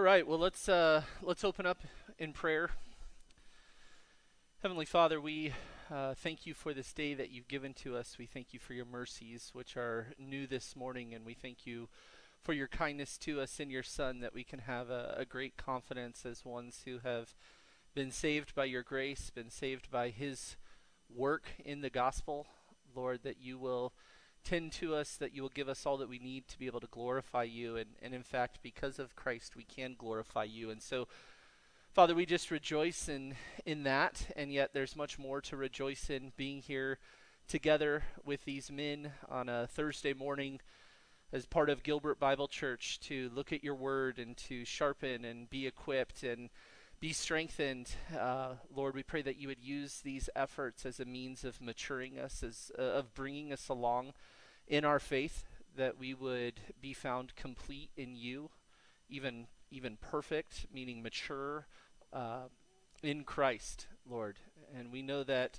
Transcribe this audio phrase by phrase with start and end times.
[0.00, 1.76] All right, well let's uh, let's open up
[2.18, 2.70] in prayer.
[4.62, 5.52] Heavenly Father, we
[5.90, 8.16] uh, thank you for this day that you've given to us.
[8.18, 11.90] We thank you for your mercies, which are new this morning, and we thank you
[12.40, 15.58] for your kindness to us in your Son, that we can have a, a great
[15.58, 17.34] confidence as ones who have
[17.94, 20.56] been saved by your grace, been saved by His
[21.14, 22.46] work in the gospel.
[22.96, 23.92] Lord, that you will
[24.44, 26.80] tend to us, that you will give us all that we need to be able
[26.80, 27.76] to glorify you.
[27.76, 30.70] And, and in fact, because of Christ, we can glorify you.
[30.70, 31.08] And so,
[31.92, 33.34] Father, we just rejoice in,
[33.64, 34.26] in that.
[34.36, 36.98] And yet, there's much more to rejoice in being here
[37.48, 40.60] together with these men on a Thursday morning
[41.32, 45.48] as part of Gilbert Bible Church to look at your word and to sharpen and
[45.48, 46.50] be equipped and
[47.00, 47.90] be strengthened.
[48.16, 52.18] Uh, Lord, we pray that you would use these efforts as a means of maturing
[52.18, 54.12] us, as uh, of bringing us along
[54.68, 55.44] in our faith,
[55.76, 58.50] that we would be found complete in you,
[59.08, 61.66] even even perfect, meaning mature
[62.12, 62.48] uh,
[63.02, 64.38] in Christ, Lord.
[64.76, 65.58] And we know that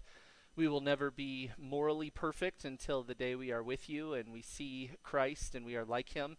[0.56, 4.42] we will never be morally perfect until the day we are with you and we
[4.44, 6.38] see Christ and we are like Him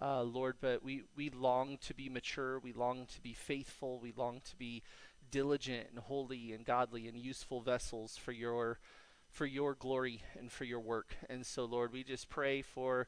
[0.00, 2.58] uh, Lord, but we, we long to be mature.
[2.58, 3.98] We long to be faithful.
[3.98, 4.82] We long to be
[5.30, 8.78] diligent and holy and godly and useful vessels for your
[9.28, 11.16] for your glory and for your work.
[11.28, 13.06] And so, Lord, we just pray for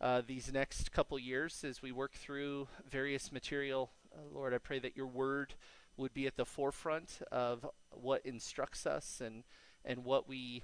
[0.00, 3.90] uh, these next couple years as we work through various material.
[4.14, 5.54] Uh, Lord, I pray that your word
[5.96, 9.42] would be at the forefront of what instructs us and
[9.84, 10.62] and what we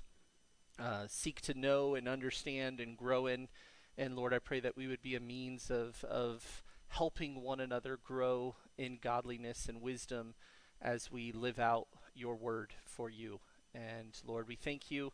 [0.78, 3.48] uh, seek to know and understand and grow in.
[3.96, 7.98] And Lord, I pray that we would be a means of, of helping one another
[8.02, 10.34] grow in godliness and wisdom
[10.82, 13.40] as we live out your word for you.
[13.74, 15.12] And Lord, we thank you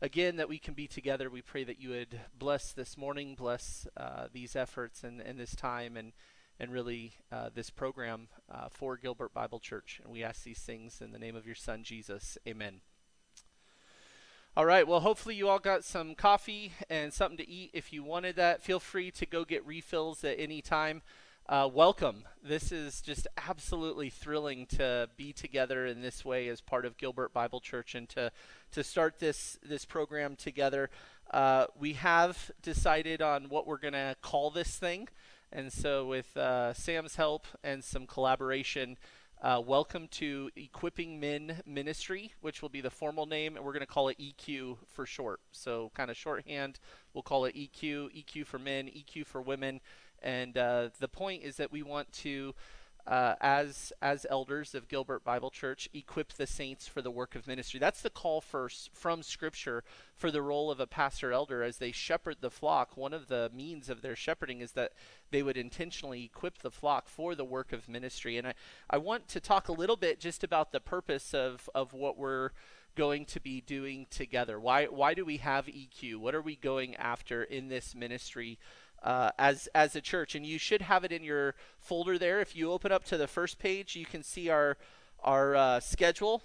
[0.00, 1.30] again that we can be together.
[1.30, 5.54] We pray that you would bless this morning, bless uh, these efforts and, and this
[5.54, 6.12] time, and
[6.60, 9.98] and really uh, this program uh, for Gilbert Bible Church.
[10.04, 12.36] And we ask these things in the name of your Son Jesus.
[12.46, 12.82] Amen.
[14.56, 17.70] All right, well, hopefully you all got some coffee and something to eat.
[17.72, 21.02] If you wanted that, feel free to go get refills at any time.
[21.48, 22.24] Uh, welcome.
[22.42, 27.32] This is just absolutely thrilling to be together in this way as part of Gilbert
[27.32, 28.32] Bible Church and to,
[28.72, 30.90] to start this, this program together.
[31.30, 35.08] Uh, we have decided on what we're going to call this thing.
[35.52, 38.98] And so, with uh, Sam's help and some collaboration,
[39.42, 43.80] uh, welcome to Equipping Men Ministry, which will be the formal name, and we're going
[43.80, 45.40] to call it EQ for short.
[45.52, 46.78] So, kind of shorthand,
[47.14, 49.80] we'll call it EQ, EQ for men, EQ for women.
[50.22, 52.54] And uh, the point is that we want to
[53.10, 57.48] uh, as as elders of Gilbert Bible Church, equip the saints for the work of
[57.48, 57.80] ministry.
[57.80, 59.82] That's the call first from Scripture
[60.14, 62.96] for the role of a pastor elder as they shepherd the flock.
[62.96, 64.92] One of the means of their shepherding is that
[65.32, 68.38] they would intentionally equip the flock for the work of ministry.
[68.38, 68.54] And I,
[68.88, 72.50] I want to talk a little bit just about the purpose of, of what we're
[72.94, 74.60] going to be doing together.
[74.60, 76.16] Why why do we have EQ?
[76.16, 78.58] What are we going after in this ministry
[79.02, 82.40] uh, as as a church, and you should have it in your folder there.
[82.40, 84.76] If you open up to the first page, you can see our
[85.22, 86.42] our uh, schedule,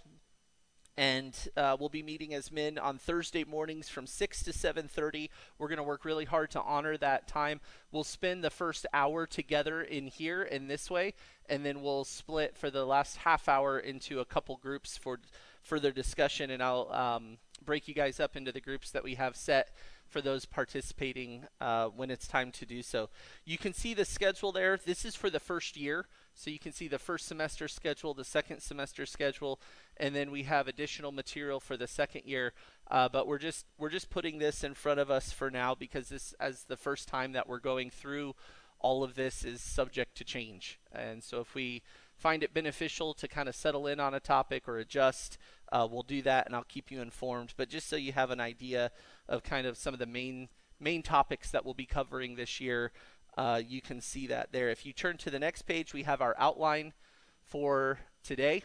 [0.97, 5.29] and uh, we'll be meeting as men on Thursday mornings from six to seven thirty.
[5.57, 7.59] We're going to work really hard to honor that time.
[7.91, 11.13] We'll spend the first hour together in here in this way,
[11.49, 15.19] and then we'll split for the last half hour into a couple groups for
[15.61, 19.35] further discussion, and I'll um, break you guys up into the groups that we have
[19.35, 19.75] set
[20.07, 23.09] for those participating uh, when it's time to do so.
[23.45, 24.77] You can see the schedule there.
[24.77, 26.05] This is for the first year.
[26.35, 29.59] So you can see the first semester schedule, the second semester schedule,
[29.95, 32.51] and then we have additional material for the second year.
[32.91, 36.09] Uh, but we're just we're just putting this in front of us for now because
[36.09, 38.35] this as the first time that we're going through
[38.79, 40.79] all of this is subject to change.
[40.91, 41.81] And so if we
[42.17, 45.37] find it beneficial to kind of settle in on a topic or adjust,
[45.71, 47.53] uh, we'll do that and I'll keep you informed.
[47.57, 48.91] But just so you have an idea
[49.27, 50.49] of kind of some of the main
[50.79, 52.91] main topics that we'll be covering this year,
[53.37, 54.69] uh, you can see that there.
[54.69, 56.93] If you turn to the next page, we have our outline
[57.41, 58.63] for today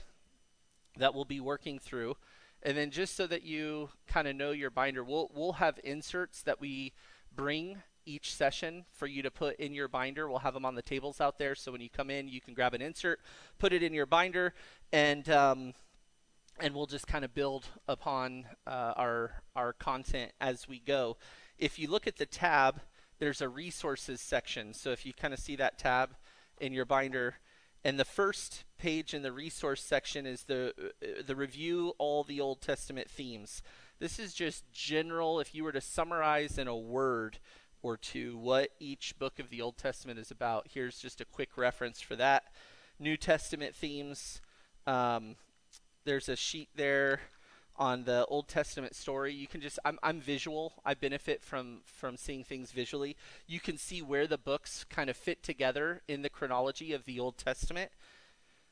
[0.96, 2.16] that we'll be working through.
[2.62, 6.42] And then just so that you kind of know your binder, we'll we'll have inserts
[6.42, 6.92] that we
[7.34, 10.28] bring each session for you to put in your binder.
[10.28, 12.54] We'll have them on the tables out there, so when you come in, you can
[12.54, 13.20] grab an insert,
[13.58, 14.54] put it in your binder,
[14.92, 15.74] and um,
[16.60, 21.16] and we'll just kind of build upon uh, our our content as we go.
[21.58, 22.80] If you look at the tab,
[23.18, 24.74] there's a resources section.
[24.74, 26.16] So if you kind of see that tab
[26.58, 27.36] in your binder,
[27.84, 32.40] and the first page in the resource section is the uh, the review all the
[32.40, 33.62] Old Testament themes.
[33.98, 35.40] This is just general.
[35.40, 37.38] If you were to summarize in a word
[37.82, 40.68] or two, what each book of the Old Testament is about.
[40.72, 42.44] Here's just a quick reference for that.
[42.98, 44.40] New Testament themes.
[44.86, 45.36] Um,
[46.04, 47.20] there's a sheet there
[47.76, 49.32] on the Old Testament story.
[49.32, 50.74] You can just I'm I'm visual.
[50.84, 53.16] I benefit from from seeing things visually.
[53.46, 57.18] You can see where the books kind of fit together in the chronology of the
[57.18, 57.90] Old Testament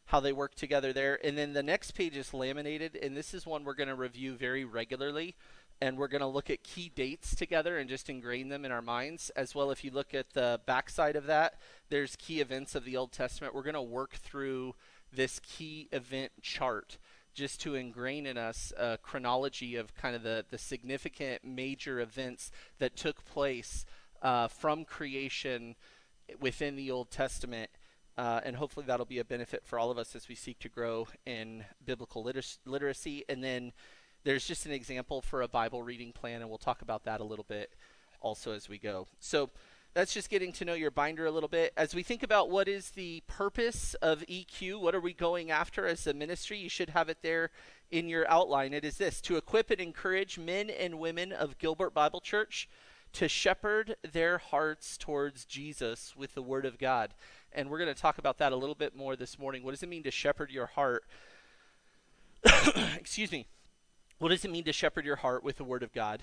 [0.08, 1.18] how they work together there.
[1.22, 4.34] And then the next page is laminated, and this is one we're going to review
[4.34, 5.36] very regularly.
[5.82, 8.82] And we're going to look at key dates together and just ingrain them in our
[8.82, 9.30] minds.
[9.36, 12.96] As well, if you look at the backside of that, there's key events of the
[12.96, 13.54] Old Testament.
[13.54, 14.74] We're going to work through
[15.12, 16.98] this key event chart
[17.38, 22.50] just to ingrain in us a chronology of kind of the, the significant major events
[22.78, 23.86] that took place
[24.22, 25.76] uh, from creation
[26.40, 27.70] within the Old Testament
[28.18, 30.68] uh, and hopefully that'll be a benefit for all of us as we seek to
[30.68, 33.24] grow in biblical liter- literacy.
[33.28, 33.72] And then
[34.24, 37.24] there's just an example for a Bible reading plan, and we'll talk about that a
[37.24, 37.76] little bit
[38.20, 39.06] also as we go.
[39.20, 39.50] So
[39.94, 41.72] that's just getting to know your binder a little bit.
[41.76, 45.86] As we think about what is the purpose of EQ, what are we going after
[45.86, 47.50] as a ministry, you should have it there
[47.90, 48.72] in your outline.
[48.72, 52.68] It is this to equip and encourage men and women of Gilbert Bible Church
[53.14, 57.14] to shepherd their hearts towards Jesus with the Word of God
[57.52, 59.62] and we're going to talk about that a little bit more this morning.
[59.62, 61.04] What does it mean to shepherd your heart?
[62.96, 63.46] Excuse me.
[64.18, 66.22] What does it mean to shepherd your heart with the Word of God?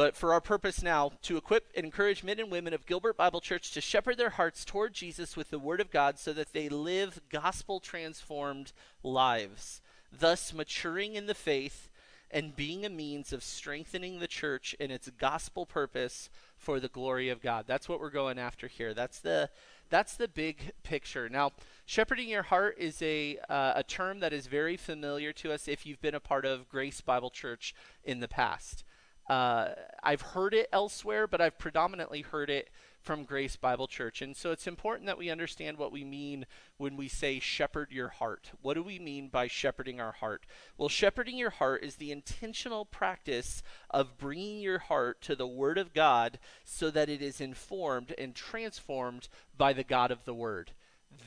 [0.00, 3.42] But for our purpose now, to equip and encourage men and women of Gilbert Bible
[3.42, 6.70] Church to shepherd their hearts toward Jesus with the Word of God so that they
[6.70, 11.90] live gospel transformed lives, thus maturing in the faith
[12.30, 17.28] and being a means of strengthening the church in its gospel purpose for the glory
[17.28, 17.66] of God.
[17.66, 18.94] That's what we're going after here.
[18.94, 19.50] That's the
[19.90, 21.28] that's the big picture.
[21.28, 21.50] Now,
[21.84, 25.84] shepherding your heart is a uh, a term that is very familiar to us if
[25.84, 28.82] you've been a part of Grace Bible Church in the past.
[29.30, 32.68] Uh, I've heard it elsewhere, but I've predominantly heard it
[33.00, 34.22] from Grace Bible Church.
[34.22, 36.46] And so it's important that we understand what we mean
[36.78, 38.50] when we say shepherd your heart.
[38.60, 40.46] What do we mean by shepherding our heart?
[40.76, 45.78] Well, shepherding your heart is the intentional practice of bringing your heart to the Word
[45.78, 50.72] of God so that it is informed and transformed by the God of the Word.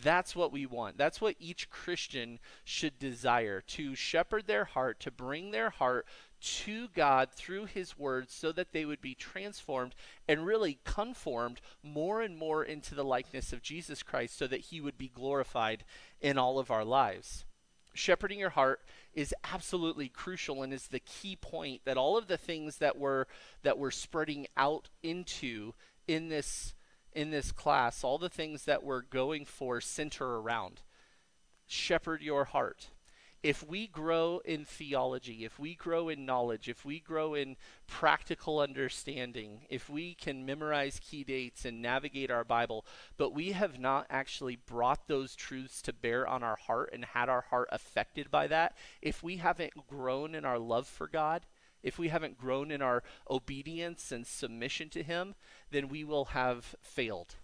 [0.02, 0.98] That's what we want.
[0.98, 6.06] That's what each Christian should desire to shepherd their heart, to bring their heart
[6.44, 9.96] to God through His Word so that they would be transformed
[10.28, 14.82] and really conformed more and more into the likeness of Jesus Christ so that He
[14.82, 15.86] would be glorified
[16.22, 17.46] in all of our lives.
[17.94, 18.82] Shepherding your heart
[19.14, 23.26] is absolutely crucial and is the key point that all of the things that we're
[23.62, 25.74] that we're spreading out into
[26.08, 26.74] in this
[27.14, 30.82] in this class, all the things that we're going for center around.
[31.68, 32.88] Shepherd your heart
[33.44, 37.58] if we grow in theology, if we grow in knowledge, if we grow in
[37.88, 42.86] practical understanding, if we can memorize key dates and navigate our Bible,
[43.18, 47.28] but we have not actually brought those truths to bear on our heart and had
[47.28, 51.46] our heart affected by that, if we haven't grown in our love for God,
[51.84, 55.36] if we haven't grown in our obedience and submission to Him,
[55.70, 57.36] then we will have failed.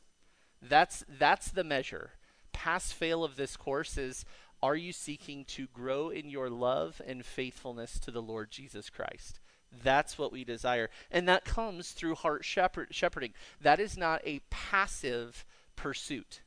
[0.62, 2.12] That's that's the measure.
[2.54, 4.25] Pass fail of this course is
[4.61, 9.39] are you seeking to grow in your love and faithfulness to the Lord Jesus Christ?
[9.83, 10.89] That's what we desire.
[11.11, 13.33] And that comes through heart shepherd, shepherding.
[13.61, 16.42] That is not a passive pursuit.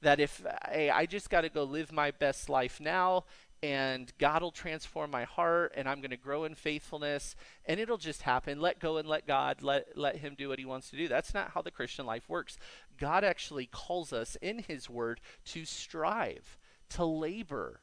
[0.00, 3.24] That if hey, I just got to go live my best life now
[3.62, 7.96] and God will transform my heart and I'm going to grow in faithfulness and it'll
[7.96, 8.60] just happen.
[8.60, 11.08] Let go and let God, let, let Him do what He wants to do.
[11.08, 12.58] That's not how the Christian life works.
[12.98, 16.58] God actually calls us in His Word to strive
[16.90, 17.80] to labor,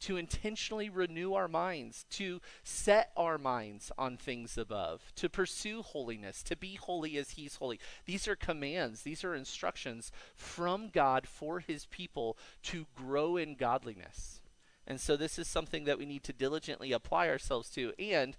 [0.00, 6.42] to intentionally renew our minds, to set our minds on things above, to pursue holiness,
[6.44, 7.80] to be holy as He's holy.
[8.06, 14.40] These are commands, these are instructions from God for His people to grow in godliness.
[14.86, 17.92] And so, this is something that we need to diligently apply ourselves to.
[17.98, 18.36] And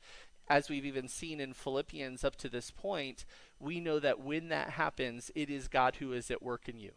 [0.50, 3.24] as we've even seen in Philippians up to this point,
[3.60, 6.92] we know that when that happens, it is God who is at work in you.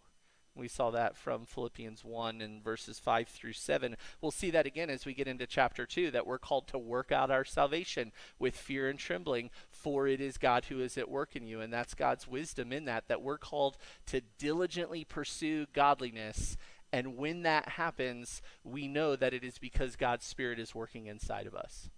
[0.54, 3.97] We saw that from Philippians 1 and verses 5 through 7.
[4.21, 7.11] We'll see that again as we get into chapter 2 that we're called to work
[7.11, 11.35] out our salvation with fear and trembling, for it is God who is at work
[11.35, 11.61] in you.
[11.61, 16.59] And that's God's wisdom in that, that we're called to diligently pursue godliness.
[16.92, 21.47] And when that happens, we know that it is because God's Spirit is working inside
[21.47, 21.88] of us.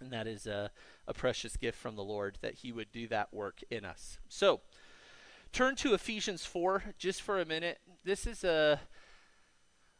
[0.00, 0.70] And that is a,
[1.06, 4.18] a precious gift from the Lord that He would do that work in us.
[4.28, 4.60] So,
[5.54, 7.78] turn to Ephesians 4 just for a minute.
[8.02, 8.80] This is a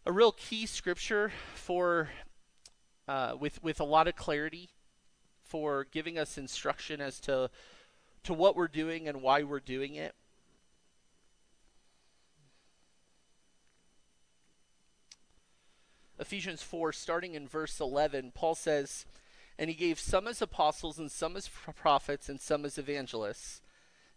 [0.04, 2.08] a real key scripture for
[3.06, 4.70] uh, with with a lot of clarity
[5.44, 7.50] for giving us instruction as to
[8.24, 10.16] to what we're doing and why we're doing it.
[16.18, 19.04] Ephesians 4, starting in verse 11, Paul says,
[19.58, 23.60] And he gave some as apostles, and some as prophets, and some as evangelists.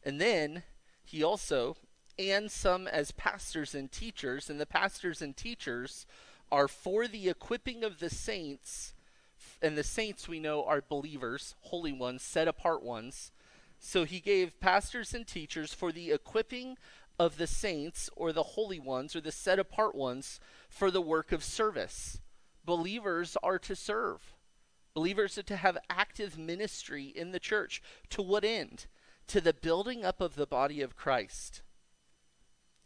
[0.05, 0.63] And then
[1.07, 1.77] he also,
[2.19, 6.05] and some as pastors and teachers, and the pastors and teachers
[6.51, 8.93] are for the equipping of the saints.
[9.61, 13.31] And the saints we know are believers, holy ones, set apart ones.
[13.79, 16.77] So he gave pastors and teachers for the equipping
[17.17, 21.31] of the saints or the holy ones or the set apart ones for the work
[21.31, 22.19] of service.
[22.65, 24.35] Believers are to serve.
[24.93, 27.81] Believers are to have active ministry in the church.
[28.09, 28.87] To what end?
[29.27, 31.61] To the building up of the body of Christ.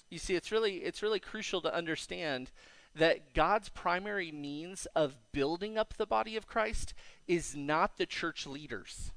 [0.10, 2.52] You see, it's really it's really crucial to understand
[2.96, 6.94] that God's primary means of building up the body of Christ
[7.28, 9.12] is not the church leaders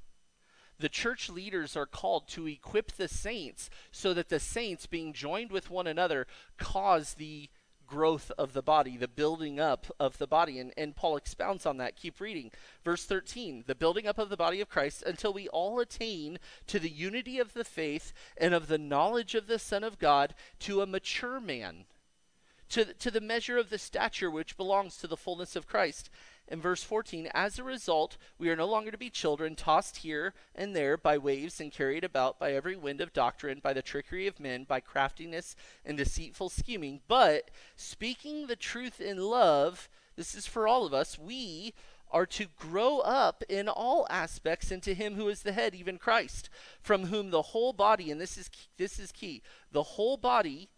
[0.79, 5.51] the church leaders are called to equip the saints so that the saints, being joined
[5.51, 6.27] with one another,
[6.57, 7.49] cause the
[7.87, 10.59] growth of the body, the building up of the body.
[10.59, 11.95] And, and Paul expounds on that.
[11.95, 12.51] Keep reading.
[12.83, 16.79] Verse 13 the building up of the body of Christ until we all attain to
[16.79, 20.81] the unity of the faith and of the knowledge of the Son of God to
[20.81, 21.85] a mature man,
[22.69, 26.09] to, to the measure of the stature which belongs to the fullness of Christ
[26.47, 30.33] in verse 14, as a result, we are no longer to be children, tossed here
[30.53, 34.27] and there by waves and carried about by every wind of doctrine, by the trickery
[34.27, 37.01] of men, by craftiness and deceitful scheming.
[37.07, 41.73] But speaking the truth in love, this is for all of us, we
[42.11, 46.49] are to grow up in all aspects into him who is the head even Christ
[46.79, 50.69] from whom the whole body and this is this is key the whole body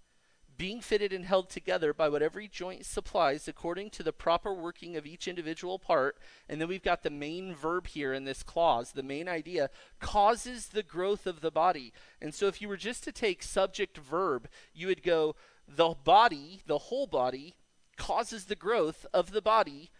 [0.57, 4.95] being fitted and held together by what every joint supplies according to the proper working
[4.95, 6.17] of each individual part.
[6.49, 10.67] And then we've got the main verb here in this clause, the main idea, causes
[10.67, 11.93] the growth of the body.
[12.21, 15.35] And so if you were just to take subject verb, you would go,
[15.67, 17.55] the body, the whole body,
[17.97, 19.91] causes the growth of the body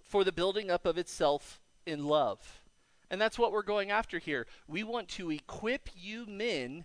[0.00, 2.62] for the building up of itself in love.
[3.10, 4.46] And that's what we're going after here.
[4.66, 6.84] We want to equip you men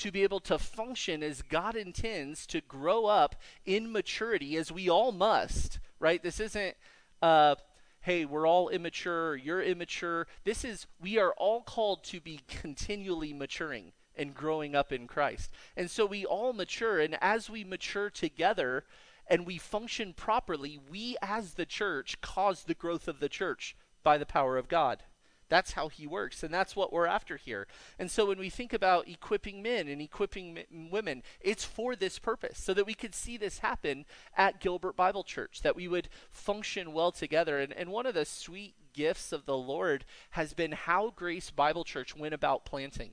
[0.00, 4.88] to be able to function as God intends to grow up in maturity, as we
[4.88, 6.22] all must, right?
[6.22, 6.76] This isn't,
[7.22, 7.54] uh,
[8.00, 10.26] hey, we're all immature, you're immature.
[10.44, 15.50] This is, we are all called to be continually maturing and growing up in Christ.
[15.76, 18.84] And so we all mature, and as we mature together
[19.26, 24.18] and we function properly, we as the church cause the growth of the church by
[24.18, 25.02] the power of God.
[25.50, 27.66] That's how he works, and that's what we're after here.
[27.98, 32.20] And so when we think about equipping men and equipping m- women, it's for this
[32.20, 36.08] purpose, so that we could see this happen at Gilbert Bible Church, that we would
[36.30, 37.58] function well together.
[37.58, 41.84] And, and one of the sweet gifts of the Lord has been how Grace Bible
[41.84, 43.10] Church went about planting,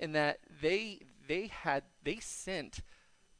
[0.00, 2.80] in that they they had they sent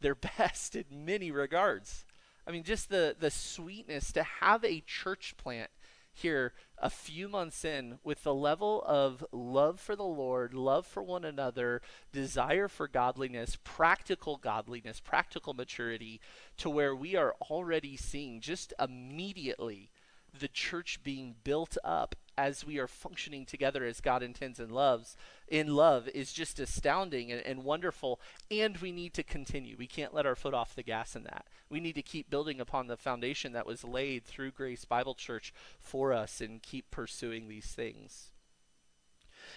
[0.01, 2.05] their best in many regards.
[2.47, 5.71] I mean, just the the sweetness to have a church plant
[6.13, 11.03] here a few months in with the level of love for the Lord, love for
[11.03, 16.21] one another, desire for godliness, practical godliness, practical maturity,
[16.57, 19.91] to where we are already seeing just immediately
[20.39, 25.17] the church being built up as we are functioning together as God intends and loves
[25.47, 28.19] in love is just astounding and, and, wonderful
[28.51, 29.77] and we need to continue.
[29.77, 31.47] We can't let our foot off the gas in that.
[31.69, 35.53] We need to keep building upon the foundation that was laid through grace bible church
[35.81, 38.31] for us and keep pursuing these things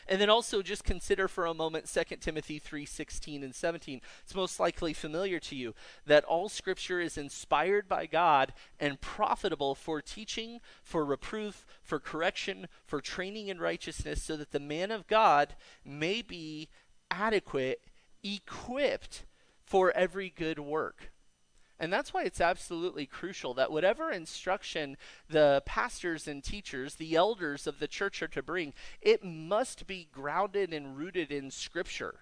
[0.07, 4.01] and then also just consider for a moment 2 Timothy 3:16 and 17.
[4.23, 5.73] It's most likely familiar to you
[6.05, 12.67] that all scripture is inspired by God and profitable for teaching, for reproof, for correction,
[12.85, 15.55] for training in righteousness so that the man of God
[15.85, 16.69] may be
[17.09, 17.81] adequate,
[18.23, 19.25] equipped
[19.63, 21.12] for every good work.
[21.79, 24.95] And that's why it's absolutely crucial that whatever instruction
[25.27, 30.07] the pastors and teachers, the elders of the church are to bring, it must be
[30.11, 32.19] grounded and rooted in Scripture.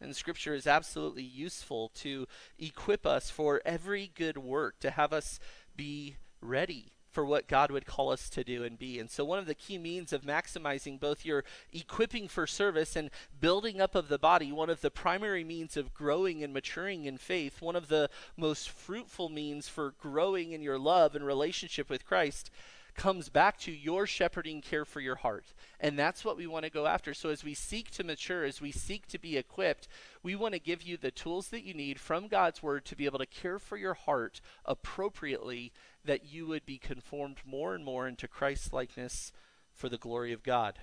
[0.00, 2.26] And Scripture is absolutely useful to
[2.58, 5.40] equip us for every good work, to have us
[5.74, 9.00] be ready for what God would call us to do and be.
[9.00, 13.08] And so, one of the key means of maximizing both your equipping for service and
[13.40, 17.16] building up of the body, one of the primary means of growing and maturing in
[17.16, 22.04] faith, one of the most fruitful means for growing in your love and relationship with
[22.04, 22.50] Christ
[22.96, 25.52] comes back to your shepherding care for your heart.
[25.78, 27.14] And that's what we want to go after.
[27.14, 29.88] So as we seek to mature, as we seek to be equipped,
[30.22, 33.04] we want to give you the tools that you need from God's word to be
[33.04, 35.72] able to care for your heart appropriately
[36.04, 39.32] that you would be conformed more and more into Christ's likeness
[39.72, 40.78] for the glory of God.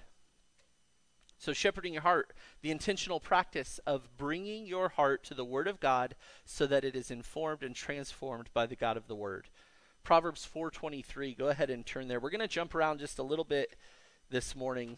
[1.43, 5.81] So, shepherding your heart, the intentional practice of bringing your heart to the Word of
[5.81, 6.15] God
[6.45, 9.49] so that it is informed and transformed by the God of the Word.
[10.03, 11.37] Proverbs 4:23.
[11.37, 12.19] Go ahead and turn there.
[12.19, 13.75] We're going to jump around just a little bit
[14.29, 14.97] this morning.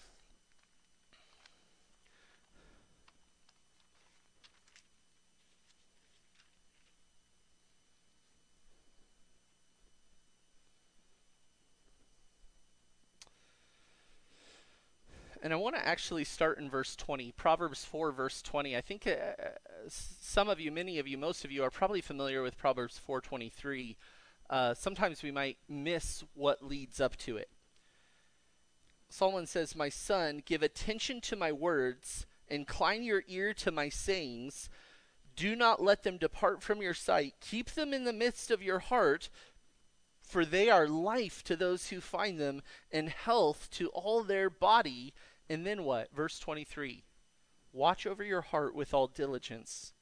[15.45, 18.75] and I want to actually start in verse 20, Proverbs 4, verse 20.
[18.75, 19.43] I think uh,
[19.87, 23.95] some of you, many of you, most of you are probably familiar with Proverbs 4:23.
[24.49, 27.49] Uh, sometimes we might miss what leads up to it.
[29.09, 34.69] Solomon says, "My son, give attention to my words, incline your ear to my sayings.
[35.35, 37.35] Do not let them depart from your sight.
[37.39, 39.29] Keep them in the midst of your heart."
[40.25, 45.13] For they are life to those who find them, and health to all their body.
[45.47, 46.13] And then what?
[46.13, 47.03] Verse 23
[47.71, 49.93] Watch over your heart with all diligence.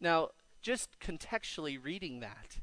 [0.00, 0.30] Now,
[0.62, 2.60] just contextually reading that,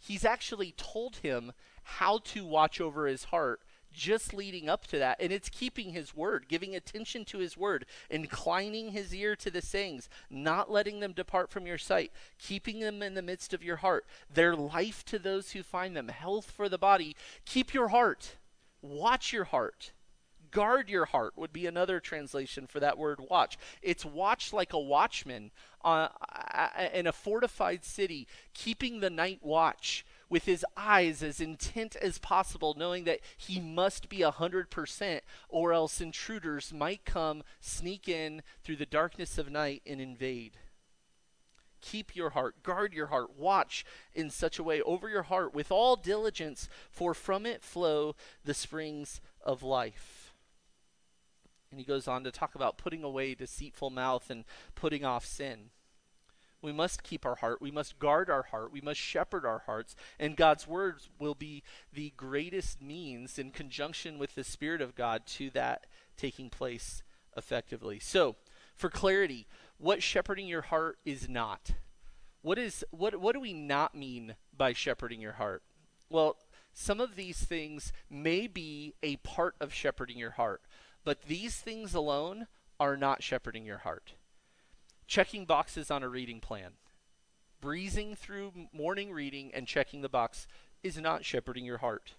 [0.00, 1.52] he's actually told him
[1.82, 3.60] how to watch over his heart
[3.92, 5.20] just leading up to that.
[5.20, 9.62] And it's keeping his word, giving attention to his word, inclining his ear to the
[9.62, 13.76] sayings, not letting them depart from your sight, keeping them in the midst of your
[13.76, 14.06] heart.
[14.32, 17.16] Their life to those who find them, health for the body.
[17.44, 18.36] Keep your heart,
[18.82, 19.92] watch your heart
[20.50, 23.58] guard your heart would be another translation for that word watch.
[23.82, 25.50] It's watch like a watchman
[25.84, 26.08] uh,
[26.92, 32.74] in a fortified city, keeping the night watch with his eyes as intent as possible,
[32.78, 38.76] knowing that he must be a 100%, or else intruders might come, sneak in through
[38.76, 40.52] the darkness of night, and invade.
[41.80, 45.72] Keep your heart, guard your heart, watch in such a way over your heart with
[45.72, 48.14] all diligence, for from it flow
[48.44, 50.19] the springs of life.
[51.70, 55.70] And he goes on to talk about putting away deceitful mouth and putting off sin.
[56.62, 57.62] We must keep our heart.
[57.62, 58.72] We must guard our heart.
[58.72, 59.96] We must shepherd our hearts.
[60.18, 65.26] And God's words will be the greatest means in conjunction with the Spirit of God
[65.26, 67.02] to that taking place
[67.36, 67.98] effectively.
[67.98, 68.36] So,
[68.74, 69.46] for clarity,
[69.78, 71.72] what shepherding your heart is not.
[72.42, 75.62] What is what what do we not mean by shepherding your heart?
[76.08, 76.36] Well,
[76.72, 80.62] some of these things may be a part of shepherding your heart.
[81.04, 82.46] But these things alone
[82.78, 84.14] are not shepherding your heart.
[85.06, 86.72] Checking boxes on a reading plan,
[87.60, 90.46] breezing through morning reading and checking the box
[90.82, 92.14] is not shepherding your heart.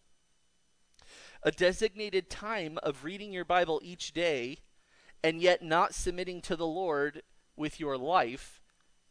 [1.44, 4.58] A designated time of reading your Bible each day
[5.24, 7.24] and yet not submitting to the Lord
[7.56, 8.62] with your life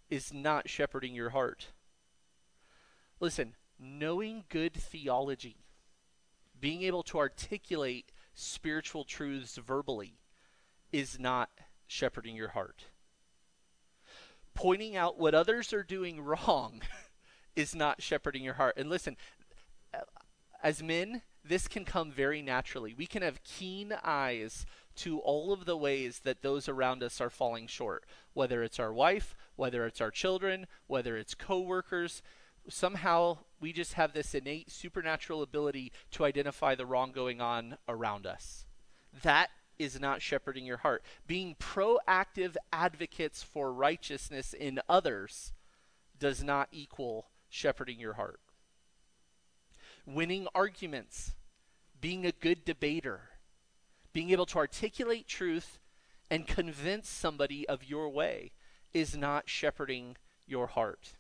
[0.09, 1.69] is not shepherding your heart.
[3.21, 5.65] Listen, knowing good theology,
[6.59, 10.19] being able to articulate spiritual truths verbally
[10.93, 11.51] is not
[11.87, 12.85] shepherding your heart.
[14.55, 16.83] Pointing out what others are doing wrong
[17.57, 18.77] is not shepherding your heart.
[18.77, 19.17] And listen,
[20.63, 22.95] as men, this can come very naturally.
[22.95, 24.67] We can have keen eyes
[24.97, 28.93] to all of the ways that those around us are falling short, whether it's our
[28.93, 32.23] wife, whether it's our children, whether it's coworkers.
[32.69, 38.27] Somehow we just have this innate supernatural ability to identify the wrong going on around
[38.27, 38.67] us.
[39.23, 41.03] That is not shepherding your heart.
[41.27, 45.53] Being proactive advocates for righteousness in others
[46.19, 48.41] does not equal shepherding your heart.
[50.07, 51.33] Winning arguments,
[52.01, 53.31] being a good debater,
[54.13, 55.79] being able to articulate truth
[56.31, 58.53] and convince somebody of your way
[58.93, 61.15] is not shepherding your heart.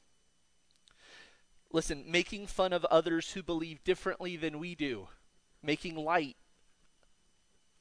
[1.72, 5.08] Listen, making fun of others who believe differently than we do,
[5.62, 6.36] making light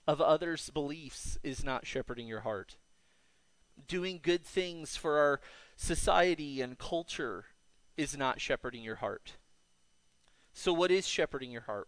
[0.07, 2.77] of others' beliefs is not shepherding your heart.
[3.87, 5.41] Doing good things for our
[5.75, 7.45] society and culture
[7.97, 9.33] is not shepherding your heart.
[10.51, 11.87] So what is shepherding your heart?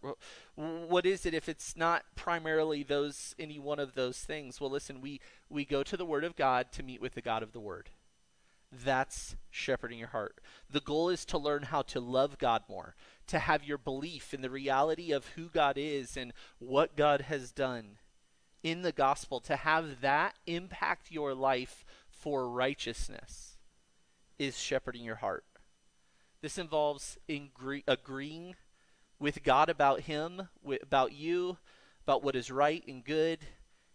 [0.54, 4.60] What is it if it's not primarily those any one of those things?
[4.60, 7.42] Well, listen, we we go to the word of God to meet with the God
[7.42, 7.90] of the word.
[8.72, 10.40] That's shepherding your heart.
[10.70, 14.40] The goal is to learn how to love God more, to have your belief in
[14.40, 17.98] the reality of who God is and what God has done
[18.62, 23.58] in the gospel, to have that impact your life for righteousness
[24.38, 25.44] is shepherding your heart.
[26.40, 28.54] This involves agreeing
[29.18, 30.48] with God about Him,
[30.82, 31.58] about you,
[32.04, 33.40] about what is right and good,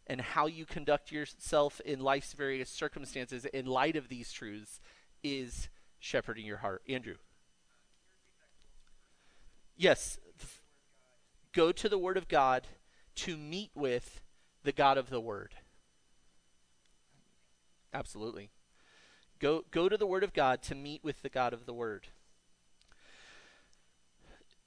[0.07, 4.79] and how you conduct yourself in life's various circumstances in light of these truths
[5.23, 6.81] is shepherding your heart.
[6.87, 7.15] Andrew.
[9.75, 10.17] Yes.
[11.53, 12.67] Go to the Word of God
[13.15, 14.21] to meet with
[14.63, 15.55] the God of the Word.
[17.93, 18.49] Absolutely.
[19.39, 22.07] Go, go to the Word of God to meet with the God of the Word.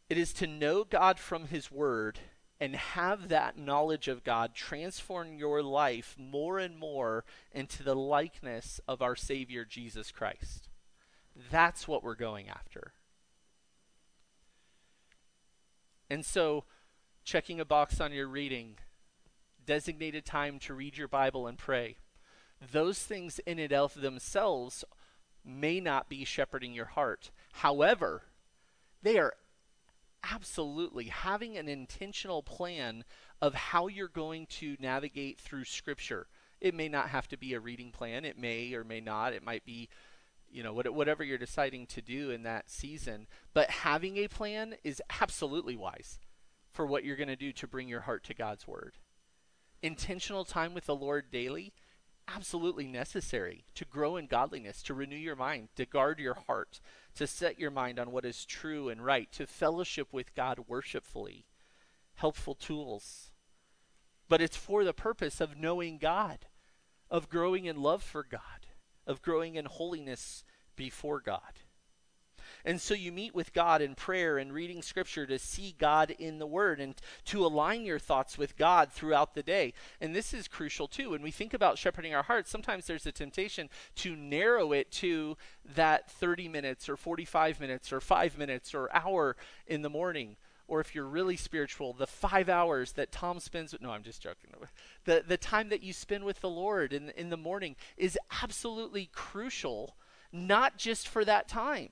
[0.08, 2.18] It is to know God from His Word
[2.60, 8.80] and have that knowledge of God transform your life more and more into the likeness
[8.86, 10.68] of our Savior Jesus Christ.
[11.50, 12.92] That's what we're going after.
[16.10, 16.64] And so,
[17.24, 18.76] checking a box on your reading,
[19.64, 21.96] designated time to read your Bible and pray,
[22.72, 24.84] those things in and of themselves
[25.44, 27.30] may not be shepherding your heart.
[27.52, 28.24] However,
[29.02, 29.34] they are
[30.22, 33.04] absolutely having an intentional plan
[33.40, 36.26] of how you're going to navigate through Scripture.
[36.60, 39.32] It may not have to be a reading plan, it may or may not.
[39.32, 39.88] It might be
[40.52, 45.02] you know whatever you're deciding to do in that season but having a plan is
[45.20, 46.18] absolutely wise
[46.72, 48.94] for what you're going to do to bring your heart to God's word
[49.82, 51.72] intentional time with the Lord daily
[52.28, 56.80] absolutely necessary to grow in godliness to renew your mind to guard your heart
[57.14, 61.46] to set your mind on what is true and right to fellowship with God worshipfully
[62.14, 63.30] helpful tools
[64.28, 66.46] but it's for the purpose of knowing God
[67.10, 68.66] of growing in love for God
[69.06, 70.44] of growing in holiness
[70.76, 71.60] before God.
[72.64, 76.38] And so you meet with God in prayer and reading scripture to see God in
[76.38, 76.94] the word and
[77.26, 79.72] to align your thoughts with God throughout the day.
[80.00, 81.10] And this is crucial too.
[81.10, 85.36] When we think about shepherding our hearts, sometimes there's a temptation to narrow it to
[85.74, 90.36] that 30 minutes or 45 minutes or 5 minutes or hour in the morning
[90.70, 94.22] or if you're really spiritual, the five hours that Tom spends with, no, I'm just
[94.22, 94.50] joking.
[95.04, 99.08] The, the time that you spend with the Lord in, in the morning is absolutely
[99.12, 99.96] crucial,
[100.30, 101.88] not just for that time.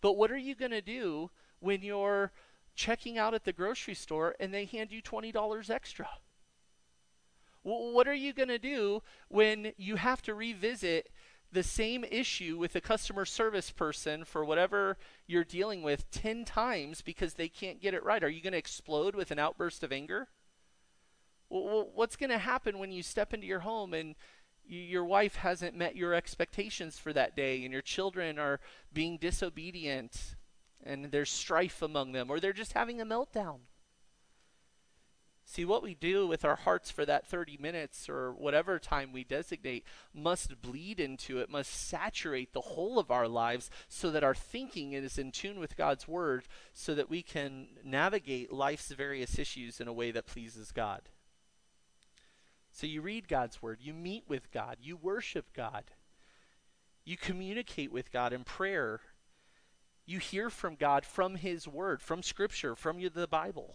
[0.00, 1.30] But what are you going to do
[1.60, 2.32] when you're
[2.74, 6.08] checking out at the grocery store and they hand you $20 extra?
[7.64, 11.10] what are you going to do when you have to revisit
[11.50, 17.00] the same issue with a customer service person for whatever you're dealing with 10 times
[17.00, 18.22] because they can't get it right?
[18.22, 20.28] Are you going to explode with an outburst of anger?
[21.48, 24.14] What's going to happen when you step into your home and
[24.68, 28.60] your wife hasn't met your expectations for that day and your children are
[28.92, 30.36] being disobedient
[30.84, 33.60] and there's strife among them or they're just having a meltdown?
[35.50, 39.24] See, what we do with our hearts for that 30 minutes or whatever time we
[39.24, 44.34] designate must bleed into it, must saturate the whole of our lives so that our
[44.34, 49.80] thinking is in tune with God's Word so that we can navigate life's various issues
[49.80, 51.08] in a way that pleases God.
[52.78, 55.82] So you read God's Word, you meet with God, you worship God,
[57.04, 59.00] you communicate with God in prayer,
[60.06, 63.74] you hear from God from His Word, from Scripture, from the Bible.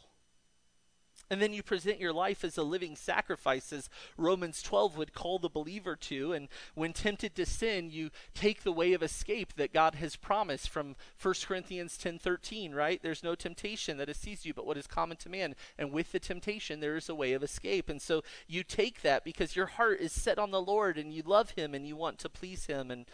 [1.34, 5.40] And then you present your life as a living sacrifice, as Romans 12 would call
[5.40, 6.32] the believer to.
[6.32, 10.70] And when tempted to sin, you take the way of escape that God has promised
[10.70, 13.02] from 1 Corinthians 10:13, right?
[13.02, 15.56] There's no temptation that has seized you, but what is common to man.
[15.76, 17.90] And with the temptation, there is a way of escape.
[17.90, 21.24] And so you take that because your heart is set on the Lord and you
[21.24, 22.92] love Him and you want to please Him.
[22.92, 23.08] And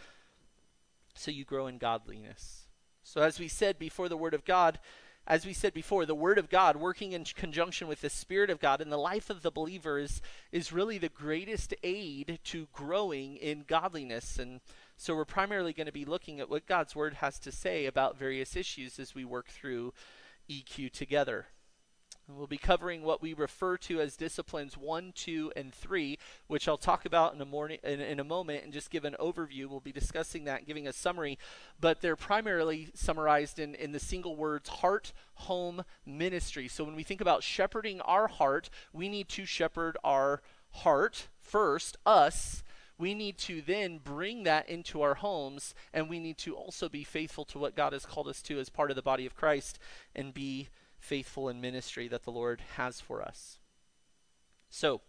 [1.13, 2.67] so you grow in godliness.
[3.01, 4.77] So, as we said before the Word of God,
[5.29, 8.59] as we said before, the Word of God working in conjunction with the Spirit of
[8.59, 13.37] God in the life of the believer is, is really the greatest aid to growing
[13.37, 14.39] in godliness.
[14.39, 14.59] And
[14.97, 18.17] so we're primarily going to be looking at what God's Word has to say about
[18.17, 19.93] various issues as we work through
[20.49, 21.45] EQ together.
[22.35, 26.77] We'll be covering what we refer to as disciplines 1, 2, and 3, which I'll
[26.77, 29.67] talk about in a, morning, in, in, a moment and just give an overview.
[29.67, 31.39] We'll be discussing that, giving a summary,
[31.81, 36.67] but they're primarily summarized in, in the single words heart, home, ministry.
[36.67, 41.97] So when we think about shepherding our heart, we need to shepherd our heart first,
[42.05, 42.63] us.
[42.99, 47.05] We need to then bring that into our homes, and we need to also be
[47.05, 49.79] faithful to what God has called us to as part of the body of Christ
[50.15, 50.67] and be
[50.99, 53.59] faithful in ministry that the Lord has for us.
[54.69, 55.01] So,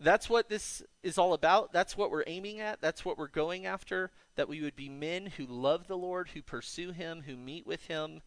[0.00, 1.72] that's what this is all about.
[1.72, 2.80] That's what we're aiming at.
[2.80, 4.10] That's what we're going after.
[4.36, 7.86] That we would be men who love the Lord, who pursue Him, who meet with
[7.86, 8.22] Him,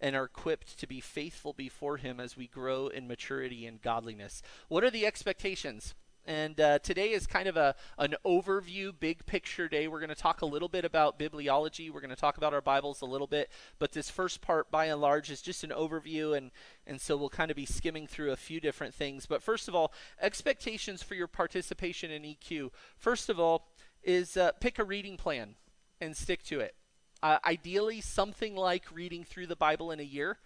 [0.00, 4.40] and are equipped to be faithful before Him as we grow in maturity and godliness.
[4.68, 5.94] What are the expectations?
[6.26, 9.86] And uh, today is kind of a an overview, big picture day.
[9.86, 11.88] We're going to talk a little bit about bibliology.
[11.88, 14.86] We're going to talk about our Bibles a little bit, but this first part, by
[14.86, 16.50] and large, is just an overview, and
[16.84, 19.26] and so we'll kind of be skimming through a few different things.
[19.26, 22.70] But first of all, expectations for your participation in EQ.
[22.98, 23.68] First of all,
[24.02, 25.54] is uh, pick a reading plan
[26.00, 26.74] and stick to it.
[27.22, 30.38] Uh, ideally, something like reading through the Bible in a year.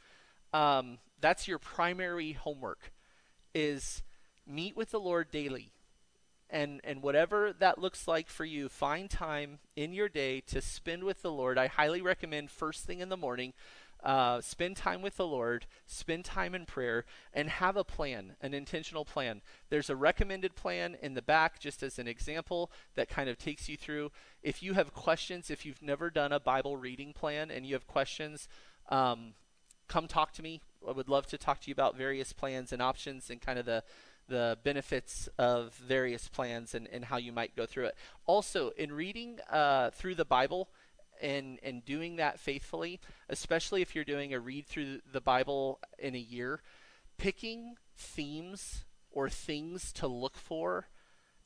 [0.53, 2.93] Um, that's your primary homework.
[3.55, 4.03] Is
[4.47, 5.73] meet with the Lord daily.
[6.53, 11.05] And, and whatever that looks like for you, find time in your day to spend
[11.05, 11.59] with the Lord.
[11.59, 13.53] I highly recommend first thing in the morning
[14.03, 18.55] uh, spend time with the Lord, spend time in prayer, and have a plan, an
[18.55, 19.43] intentional plan.
[19.69, 23.69] There's a recommended plan in the back, just as an example, that kind of takes
[23.69, 24.11] you through.
[24.43, 27.87] If you have questions, if you've never done a Bible reading plan and you have
[27.87, 28.49] questions,
[28.89, 29.35] um,
[29.89, 30.63] come talk to me.
[30.87, 33.67] I would love to talk to you about various plans and options and kind of
[33.67, 33.83] the
[34.31, 37.97] the benefits of various plans and, and how you might go through it.
[38.25, 40.71] Also, in reading uh, through the Bible,
[41.23, 46.15] and and doing that faithfully, especially if you're doing a read through the Bible in
[46.15, 46.63] a year,
[47.19, 50.89] picking themes or things to look for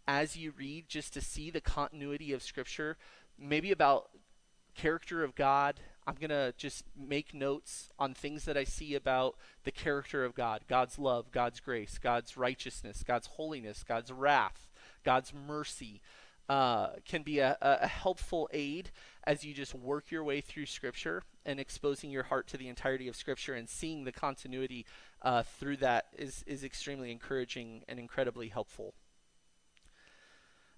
[0.07, 2.97] as you read just to see the continuity of scripture,
[3.39, 4.11] maybe about
[4.75, 5.81] character of God.
[6.07, 10.35] I'm going to just make notes on things that I see about the character of
[10.35, 14.69] God, God's love, God's grace, God's righteousness, God's holiness, God's wrath,
[15.03, 16.01] God's mercy.
[16.47, 18.91] Uh, can be a, a helpful aid
[19.27, 23.09] as you just work your way through Scripture and exposing your heart to the entirety
[23.09, 24.85] of Scripture and seeing the continuity
[25.23, 28.93] uh, through that is, is extremely encouraging and incredibly helpful.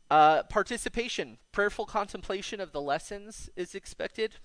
[0.09, 4.37] Uh, participation, prayerful contemplation of the lessons is expected.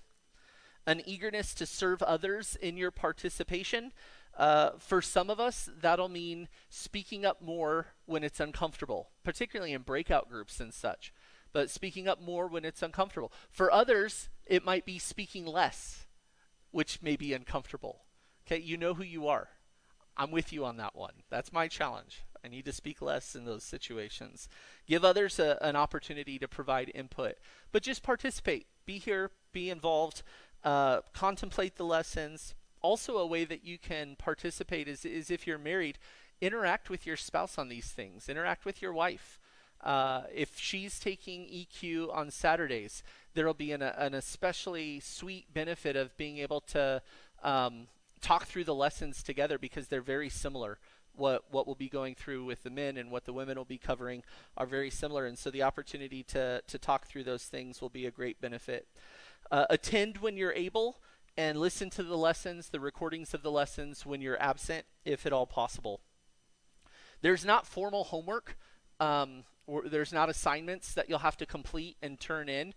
[0.86, 3.92] An eagerness to serve others in your participation.
[4.36, 9.82] Uh, for some of us, that'll mean speaking up more when it's uncomfortable, particularly in
[9.82, 11.12] breakout groups and such
[11.52, 13.32] but speaking up more when it's uncomfortable.
[13.50, 16.06] For others, it might be speaking less,
[16.70, 18.02] which may be uncomfortable.
[18.46, 19.48] Okay, you know who you are.
[20.16, 21.22] I'm with you on that one.
[21.30, 22.22] That's my challenge.
[22.44, 24.48] I need to speak less in those situations.
[24.86, 27.36] Give others a, an opportunity to provide input,
[27.70, 28.66] but just participate.
[28.84, 30.22] Be here, be involved,
[30.64, 32.54] uh, contemplate the lessons.
[32.80, 35.98] Also, a way that you can participate is, is if you're married,
[36.40, 39.38] interact with your spouse on these things, interact with your wife.
[39.82, 43.02] Uh, if she's taking EQ on Saturdays,
[43.34, 47.02] there will be an, an especially sweet benefit of being able to
[47.42, 47.88] um,
[48.20, 50.78] talk through the lessons together because they're very similar.
[51.14, 53.76] What what we'll be going through with the men and what the women will be
[53.76, 54.22] covering
[54.56, 58.06] are very similar, and so the opportunity to to talk through those things will be
[58.06, 58.86] a great benefit.
[59.52, 60.96] Uh, attend when you're able
[61.36, 65.32] and listen to the lessons, the recordings of the lessons when you're absent, if at
[65.32, 66.00] all possible.
[67.20, 68.56] There's not formal homework.
[68.98, 69.44] Um,
[69.84, 72.72] there's not assignments that you'll have to complete and turn in.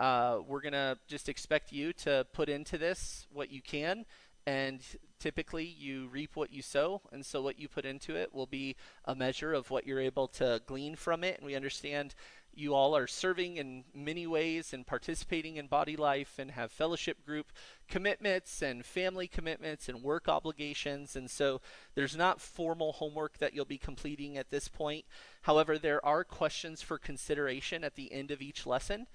[0.00, 4.04] Uh, we're going to just expect you to put into this what you can.
[4.48, 4.80] And
[5.18, 7.02] typically, you reap what you sow.
[7.10, 10.28] And so, what you put into it will be a measure of what you're able
[10.28, 11.38] to glean from it.
[11.38, 12.14] And we understand
[12.56, 17.24] you all are serving in many ways and participating in body life and have fellowship
[17.24, 17.52] group
[17.88, 21.16] commitments and family commitments and work obligations.
[21.16, 21.60] And so
[21.94, 25.04] there's not formal homework that you'll be completing at this point.
[25.42, 29.06] However, there are questions for consideration at the end of each lesson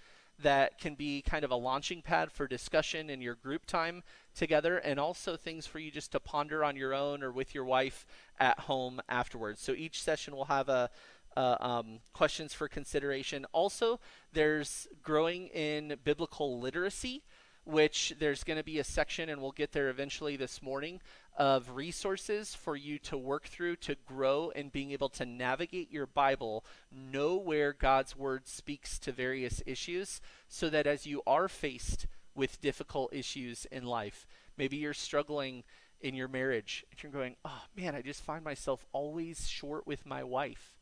[0.42, 4.04] that can be kind of a launching pad for discussion in your group time
[4.36, 7.66] together and also things for you just to ponder on your own or with your
[7.66, 8.06] wife
[8.40, 9.62] at home afterwards.
[9.62, 10.90] So each session will have a
[11.36, 13.46] uh, um, questions for consideration.
[13.52, 14.00] Also,
[14.34, 17.24] there's growing in biblical literacy,
[17.64, 21.00] which there's going to be a section, and we'll get there eventually this morning,
[21.38, 26.08] of resources for you to work through to grow in being able to navigate your
[26.08, 32.08] Bible, know where God's Word speaks to various issues, so that as you are faced
[32.36, 34.26] with difficult issues in life,
[34.58, 35.64] maybe you're struggling
[36.02, 40.06] in your marriage and you're going, oh man, I just find myself always short with
[40.06, 40.74] my wife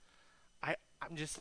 [1.01, 1.39] I'm just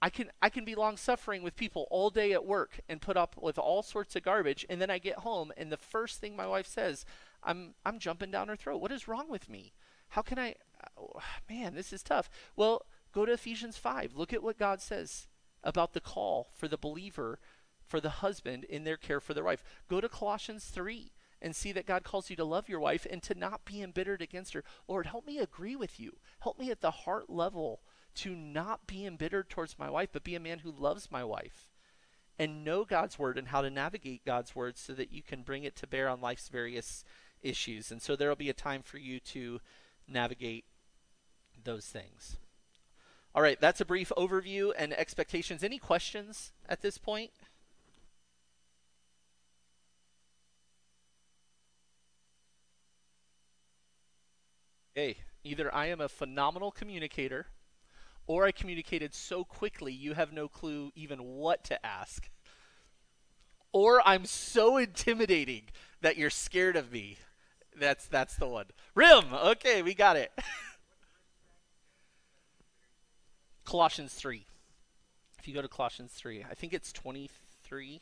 [0.00, 3.16] I can I can be long suffering with people all day at work and put
[3.16, 6.36] up with all sorts of garbage and then I get home and the first thing
[6.36, 7.04] my wife says
[7.42, 8.80] I'm I'm jumping down her throat.
[8.80, 9.72] What is wrong with me?
[10.08, 10.56] How can I
[10.98, 12.28] oh, man, this is tough.
[12.56, 14.14] Well, go to Ephesians 5.
[14.14, 15.28] Look at what God says
[15.62, 17.38] about the call for the believer
[17.86, 19.62] for the husband in their care for their wife.
[19.88, 23.22] Go to Colossians 3 and see that God calls you to love your wife and
[23.22, 24.64] to not be embittered against her.
[24.88, 26.16] Lord, help me agree with you.
[26.40, 27.82] Help me at the heart level
[28.16, 31.70] to not be embittered towards my wife, but be a man who loves my wife
[32.38, 35.64] and know God's word and how to navigate God's word so that you can bring
[35.64, 37.04] it to bear on life's various
[37.42, 37.90] issues.
[37.90, 39.60] And so there will be a time for you to
[40.08, 40.64] navigate
[41.62, 42.36] those things.
[43.34, 45.62] All right, that's a brief overview and expectations.
[45.64, 47.30] Any questions at this point?
[54.94, 57.46] Hey, either I am a phenomenal communicator
[58.26, 62.30] or I communicated so quickly you have no clue even what to ask.
[63.72, 65.64] Or I'm so intimidating
[66.00, 67.18] that you're scared of me.
[67.78, 68.66] That's that's the one.
[68.94, 69.32] Rim.
[69.32, 70.30] Okay, we got it.
[73.64, 74.44] Colossians 3.
[75.38, 78.00] If you go to Colossians 3, I think it's 23.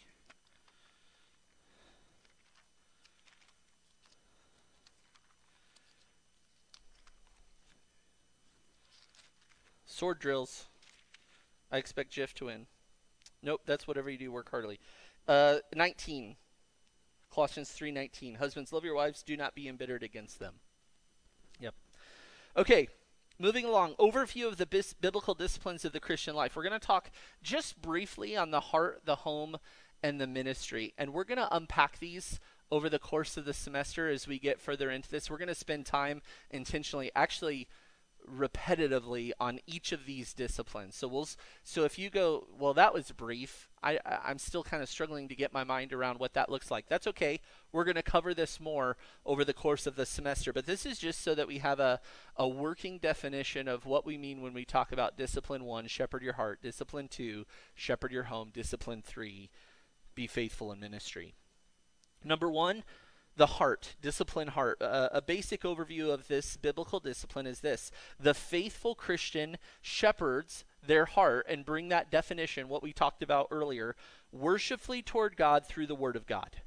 [10.02, 10.64] Sword drills.
[11.70, 12.66] I expect Jeff to win.
[13.40, 14.32] Nope, that's whatever you do.
[14.32, 14.80] Work heartily.
[15.28, 16.34] Uh, 19.
[17.32, 18.38] Colossians 3:19.
[18.38, 19.22] Husbands, love your wives.
[19.22, 20.54] Do not be embittered against them.
[21.60, 21.76] Yep.
[22.56, 22.88] Okay.
[23.38, 26.56] Moving along, overview of the bis- biblical disciplines of the Christian life.
[26.56, 29.56] We're going to talk just briefly on the heart, the home,
[30.02, 30.94] and the ministry.
[30.98, 32.40] And we're going to unpack these
[32.72, 35.30] over the course of the semester as we get further into this.
[35.30, 37.68] We're going to spend time intentionally actually
[38.30, 40.96] repetitively on each of these disciplines.
[40.96, 41.28] So we'll
[41.62, 43.68] so if you go, well, that was brief.
[43.82, 46.86] I I'm still kind of struggling to get my mind around what that looks like.
[46.88, 47.40] That's okay.
[47.72, 50.98] We're going to cover this more over the course of the semester, but this is
[50.98, 52.00] just so that we have a
[52.36, 56.34] a working definition of what we mean when we talk about discipline 1, shepherd your
[56.34, 59.50] heart, discipline 2, shepherd your home, discipline 3,
[60.14, 61.34] be faithful in ministry.
[62.24, 62.84] Number 1,
[63.36, 64.80] the heart, discipline heart.
[64.80, 67.90] Uh, a basic overview of this biblical discipline is this
[68.20, 73.94] the faithful Christian shepherds their heart and bring that definition, what we talked about earlier,
[74.32, 76.62] worshipfully toward God through the Word of God.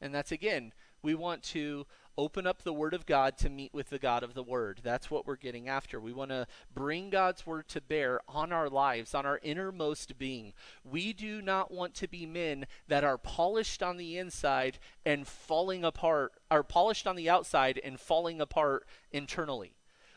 [0.00, 1.86] And that's again, we want to
[2.16, 4.80] open up the Word of God to meet with the God of the Word.
[4.82, 6.00] That's what we're getting after.
[6.00, 10.52] We want to bring God's Word to bear on our lives, on our innermost being.
[10.84, 15.84] We do not want to be men that are polished on the inside and falling
[15.84, 19.74] apart, are polished on the outside and falling apart internally.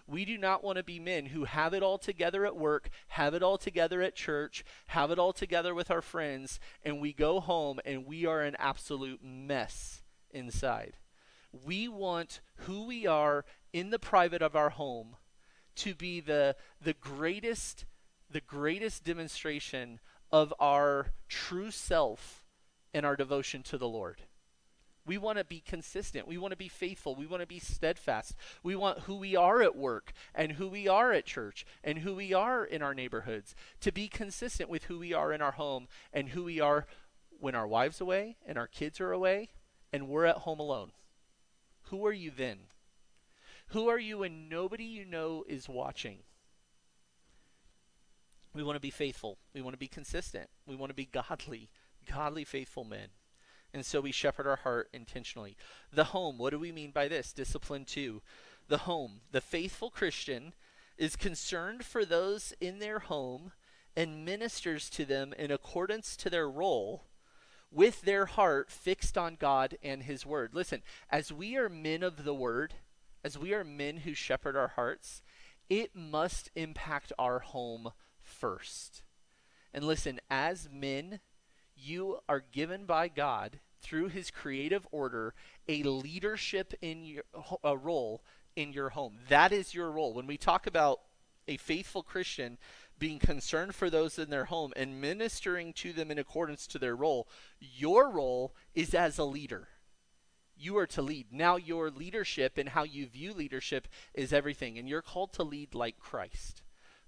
[0.10, 3.34] We do not want to be men who have it all together at work, have
[3.34, 7.42] it all together at church, have it all together with our friends, and we go
[7.42, 10.94] home and we are an absolute mess inside.
[11.52, 15.16] We want who we are in the private of our home
[15.76, 17.86] to be the the greatest
[18.30, 20.00] the greatest demonstration
[20.32, 22.44] of our true self
[22.94, 24.24] and our devotion to the Lord.
[25.06, 26.28] We want to be consistent.
[26.28, 27.16] We want to be faithful.
[27.16, 28.36] We want to be steadfast.
[28.62, 32.16] We want who we are at work and who we are at church and who
[32.16, 35.88] we are in our neighborhoods to be consistent with who we are in our home
[36.12, 36.86] and who we are
[37.40, 39.48] when our wives away and our kids are away
[39.94, 40.92] and we're at home alone.
[41.89, 42.60] Who are you then?
[43.67, 46.19] Who are you when nobody you know is watching?
[48.54, 49.38] We want to be faithful.
[49.54, 50.50] We want to be consistent.
[50.65, 51.69] We want to be godly,
[52.12, 53.10] godly, faithful men.
[53.73, 55.58] And so we shepherd our heart intentionally.
[55.93, 57.34] The home, what do we mean by this?
[57.34, 58.21] Discipline 2.
[58.67, 60.54] The home, the faithful Christian
[60.97, 63.52] is concerned for those in their home
[63.95, 67.07] and ministers to them in accordance to their role
[67.72, 70.52] with their heart fixed on God and His Word.
[70.54, 72.76] Listen, as we are men of the Word,
[73.24, 75.22] as we are men who shepherd our hearts,
[75.70, 79.04] it must impact our home first.
[79.74, 81.20] And listen, as men,
[81.76, 85.34] you are given by God through His creative order
[85.68, 87.24] a leadership in your
[87.64, 88.24] a role
[88.56, 89.18] in your home.
[89.30, 90.14] That is your role.
[90.14, 91.02] When we talk about
[91.48, 92.58] a faithful Christian,
[93.00, 96.96] being concerned for those in their home and ministering to them in accordance to their
[96.96, 97.28] role.
[97.60, 99.68] Your role is as a leader.
[100.56, 101.28] You are to lead.
[101.32, 105.76] Now, your leadership and how you view leadership is everything, and you're called to lead
[105.76, 106.64] like Christ.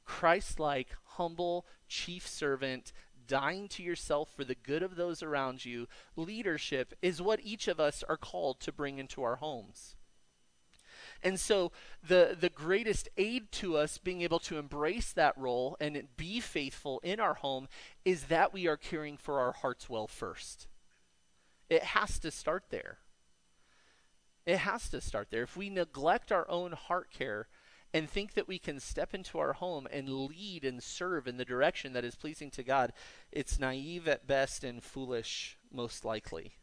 [0.06, 2.94] Christ like, humble, chief servant,
[3.28, 5.88] dying to yourself for the good of those around you.
[6.16, 9.96] Leadership is what each of us are called to bring into our homes.
[11.24, 11.72] And so
[12.08, 17.00] the the greatest aid to us being able to embrace that role and be faithful
[17.04, 17.68] in our home
[18.06, 20.68] is that we are caring for our hearts well first.
[21.70, 23.00] It has to start there.
[24.46, 25.44] It has to start there.
[25.44, 27.48] If we neglect our own heart care
[27.94, 31.46] and think that we can step into our home and lead and serve in the
[31.46, 32.94] direction that is pleasing to God,
[33.32, 36.54] it's naive at best and foolish most likely.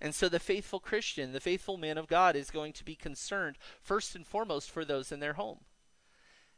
[0.00, 3.56] And so the faithful Christian, the faithful man of God, is going to be concerned
[3.82, 5.60] first and foremost for those in their home.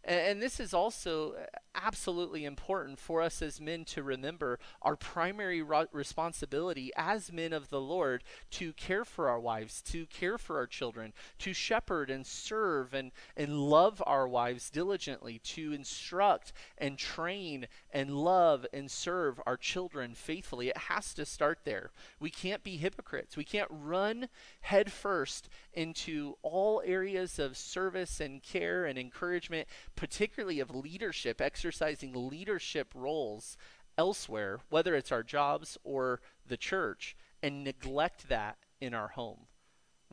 [0.04, 1.44] And, this is also uh,
[1.76, 7.80] absolutely important for us as men to remember our primary responsibility as men of the
[7.80, 12.92] Lord to care for our wives, to care for our children, to shepherd and serve
[12.92, 19.56] and, and love our wives diligently, to instruct and train and love and serve our
[19.56, 20.68] children faithfully.
[20.68, 21.90] It has to start there.
[22.18, 23.36] We can't be hypocrites.
[23.36, 24.28] We can't run
[24.62, 32.92] headfirst into all areas of service and care and encouragement particularly of leadership, exercising leadership
[32.94, 33.56] roles
[33.98, 39.46] elsewhere, whether it's our jobs or the church, and neglect that in our home.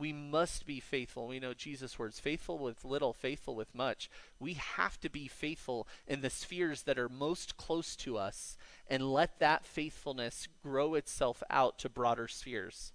[0.00, 1.28] We must be faithful.
[1.28, 4.08] We know Jesus' words faithful with little, faithful with much.
[4.38, 8.56] We have to be faithful in the spheres that are most close to us
[8.88, 12.94] and let that faithfulness grow itself out to broader spheres.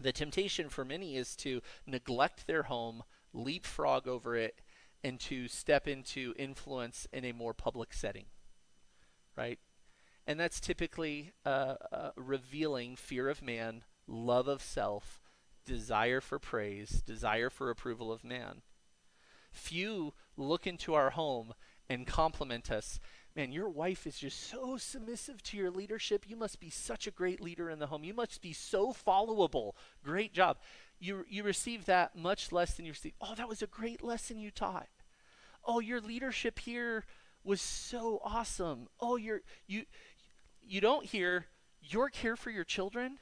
[0.00, 4.60] The temptation for many is to neglect their home, leapfrog over it,
[5.02, 8.26] and to step into influence in a more public setting.
[9.36, 9.58] Right?
[10.26, 15.22] And that's typically uh, uh, revealing fear of man, love of self,
[15.64, 18.62] desire for praise, desire for approval of man.
[19.50, 21.54] Few look into our home
[21.88, 23.00] and compliment us.
[23.38, 26.28] Man, your wife is just so submissive to your leadership.
[26.28, 28.02] You must be such a great leader in the home.
[28.02, 29.74] You must be so followable.
[30.02, 30.56] Great job.
[30.98, 33.12] You, you receive that much less than you receive.
[33.20, 34.88] Oh, that was a great lesson you taught.
[35.64, 37.04] Oh, your leadership here
[37.44, 38.88] was so awesome.
[38.98, 39.84] Oh, you're, you,
[40.66, 41.46] you don't hear
[41.80, 43.18] your care for your children,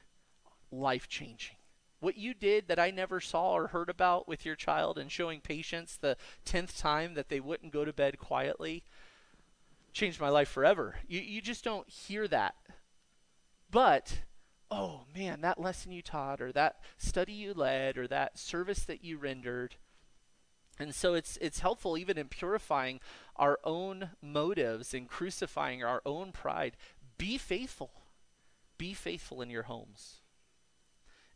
[0.71, 1.57] life changing
[1.99, 5.41] what you did that I never saw or heard about with your child and showing
[5.41, 6.15] patience the
[6.45, 8.83] 10th time that they wouldn't go to bed quietly
[9.97, 10.95] changed my life forever.
[11.07, 12.55] You, you just don't hear that.
[13.69, 14.19] But,
[14.71, 19.03] oh man, that lesson you taught, or that study you led, or that service that
[19.03, 19.75] you rendered.
[20.79, 22.99] And so it's it's helpful even in purifying
[23.35, 26.77] our own motives and crucifying our own pride.
[27.17, 27.91] Be faithful.
[28.77, 30.16] Be faithful in your homes.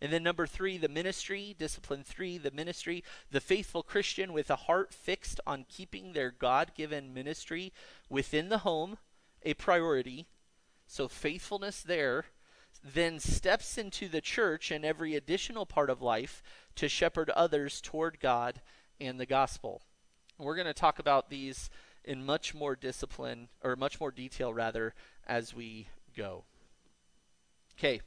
[0.02, 4.56] And then number three, the ministry, discipline three, the ministry, the faithful Christian with a
[4.56, 7.72] heart fixed on keeping their God given ministry
[8.10, 8.97] within the home
[9.43, 10.26] a priority.
[10.88, 12.26] So faithfulness there,
[12.84, 16.41] then steps into the church and every additional part of life
[16.76, 18.62] to shepherd others toward God
[18.99, 19.84] and the gospel.
[20.38, 21.70] we're going to talk about these
[22.04, 24.95] in much more discipline, or much more detail rather,
[25.28, 25.88] as we
[26.18, 26.43] go.
[27.78, 28.02] Okay.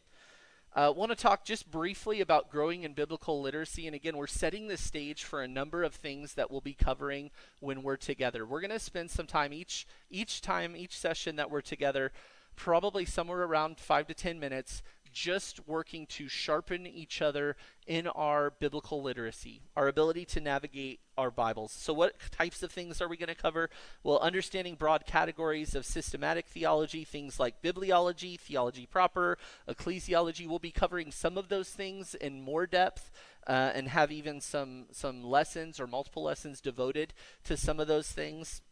[0.76, 3.86] I uh, want to talk just briefly about growing in biblical literacy.
[3.86, 7.30] And again, we're setting the stage for a number of things that we'll be covering
[7.60, 8.44] when we're together.
[8.44, 12.10] We're going to spend some time each each time, each session that we're together,
[12.56, 14.82] probably somewhere around five to ten minutes,
[15.14, 17.56] just working to sharpen each other
[17.86, 21.72] in our biblical literacy, our ability to navigate our Bibles.
[21.72, 23.70] So, what types of things are we going to cover?
[24.02, 29.38] Well, understanding broad categories of systematic theology, things like bibliology, theology proper,
[29.68, 30.48] ecclesiology.
[30.48, 33.10] We'll be covering some of those things in more depth.
[33.46, 37.12] Uh, and have even some some lessons or multiple lessons devoted
[37.44, 38.62] to some of those things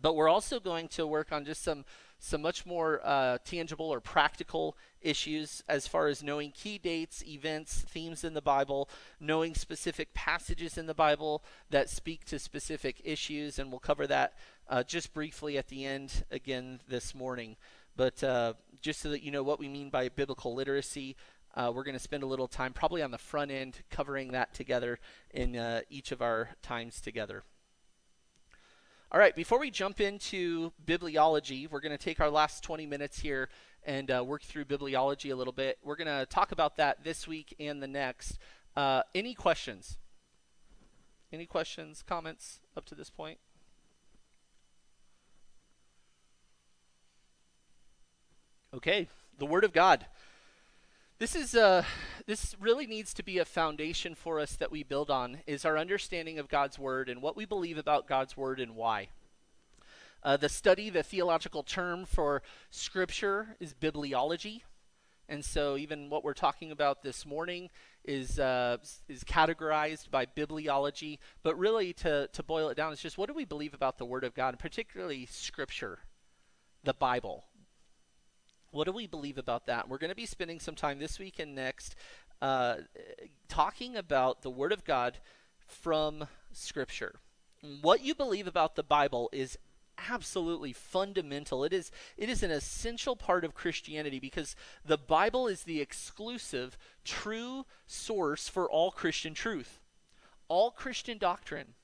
[0.00, 1.84] but we're also going to work on just some
[2.18, 7.82] some much more uh, tangible or practical issues as far as knowing key dates, events,
[7.82, 8.88] themes in the Bible,
[9.20, 14.38] knowing specific passages in the Bible that speak to specific issues, and we'll cover that
[14.68, 17.56] uh, just briefly at the end again this morning.
[17.96, 21.16] But uh, just so that you know what we mean by biblical literacy,
[21.54, 24.54] uh, we're going to spend a little time, probably on the front end, covering that
[24.54, 24.98] together
[25.30, 27.44] in uh, each of our times together.
[29.12, 33.20] All right, before we jump into bibliology, we're going to take our last 20 minutes
[33.20, 33.48] here
[33.84, 35.78] and uh, work through bibliology a little bit.
[35.84, 38.38] We're going to talk about that this week and the next.
[38.74, 39.98] Uh, any questions?
[41.32, 43.38] Any questions, comments up to this point?
[48.74, 49.06] Okay,
[49.38, 50.06] the Word of God.
[51.24, 51.84] This is uh,
[52.26, 55.78] this really needs to be a foundation for us that we build on is our
[55.78, 59.08] understanding of God's word and what we believe about God's word and why.
[60.22, 64.64] Uh, the study, the theological term for scripture is bibliology.
[65.26, 67.70] And so, even what we're talking about this morning
[68.04, 68.76] is uh,
[69.08, 71.20] is categorized by bibliology.
[71.42, 74.04] But really, to to boil it down, it's just what do we believe about the
[74.04, 76.00] Word of God, and particularly Scripture,
[76.82, 77.44] the Bible.
[78.74, 79.88] What do we believe about that?
[79.88, 81.94] We're going to be spending some time this week and next
[82.42, 82.78] uh,
[83.48, 85.18] talking about the Word of God
[85.64, 87.20] from Scripture.
[87.82, 89.56] What you believe about the Bible is
[90.10, 91.62] absolutely fundamental.
[91.62, 96.76] It is it is an essential part of Christianity because the Bible is the exclusive
[97.04, 99.78] true source for all Christian truth.
[100.48, 101.74] All Christian doctrine,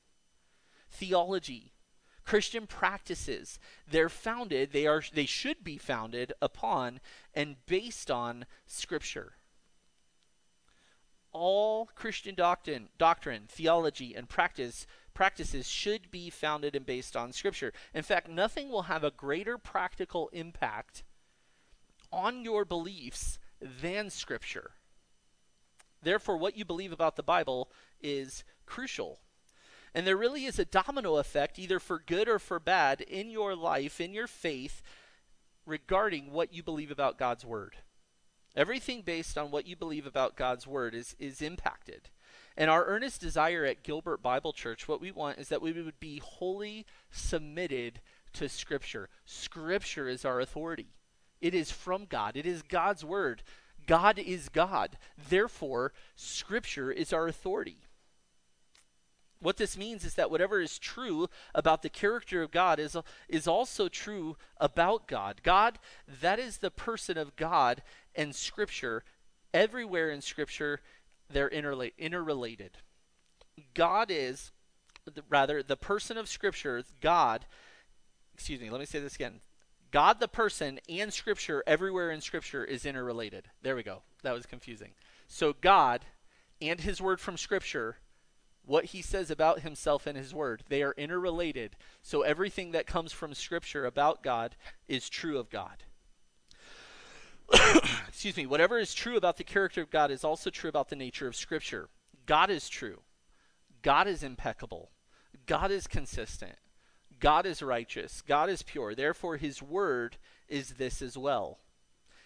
[0.91, 1.73] theology,
[2.31, 3.59] Christian practices,
[3.91, 7.01] they're founded, they are they should be founded upon
[7.35, 9.33] and based on scripture.
[11.33, 17.73] All Christian doctrine, doctrine, theology and practice practices should be founded and based on scripture.
[17.93, 21.03] In fact, nothing will have a greater practical impact
[22.13, 24.71] on your beliefs than scripture.
[26.01, 29.19] Therefore, what you believe about the Bible is crucial
[29.95, 33.55] and there really is a domino effect, either for good or for bad, in your
[33.55, 34.83] life, in your faith,
[35.67, 37.77] regarding what you believe about God's Word.
[38.57, 42.11] Everything based on what you believe about God's word is, is impacted.
[42.57, 46.01] And our earnest desire at Gilbert Bible Church, what we want is that we would
[46.01, 48.01] be wholly submitted
[48.33, 49.09] to Scripture.
[49.25, 50.89] Scripture is our authority,
[51.41, 53.43] it is from God, it is God's word.
[53.87, 54.99] God is God.
[55.31, 57.79] Therefore, Scripture is our authority.
[59.41, 62.97] What this means is that whatever is true about the character of God is,
[63.29, 65.41] is also true about God.
[65.43, 65.79] God,
[66.21, 67.83] that is the person of God
[68.15, 69.03] and Scripture.
[69.55, 70.81] Everywhere in Scripture,
[71.31, 72.73] they're interla- interrelated.
[73.73, 74.53] God is,
[75.29, 77.47] rather, the person of Scripture, God,
[78.35, 79.41] excuse me, let me say this again.
[79.91, 83.49] God, the person, and Scripture, everywhere in Scripture, is interrelated.
[83.63, 84.03] There we go.
[84.23, 84.91] That was confusing.
[85.27, 86.05] So, God
[86.61, 87.97] and His Word from Scripture
[88.71, 90.63] what he says about himself and his word.
[90.69, 91.75] They are interrelated.
[92.03, 94.55] So everything that comes from Scripture about God
[94.87, 95.83] is true of God.
[98.07, 98.47] Excuse me.
[98.47, 101.35] Whatever is true about the character of God is also true about the nature of
[101.35, 101.89] Scripture.
[102.27, 103.01] God is true.
[103.83, 104.93] God is impeccable.
[105.47, 106.55] God is consistent.
[107.19, 108.23] God is righteous.
[108.23, 108.95] God is pure.
[108.95, 110.17] Therefore, his word
[110.49, 111.59] is this as well.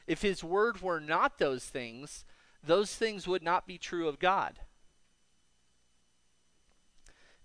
[0.06, 2.26] If his word were not those things,
[2.62, 4.58] those things would not be true of God.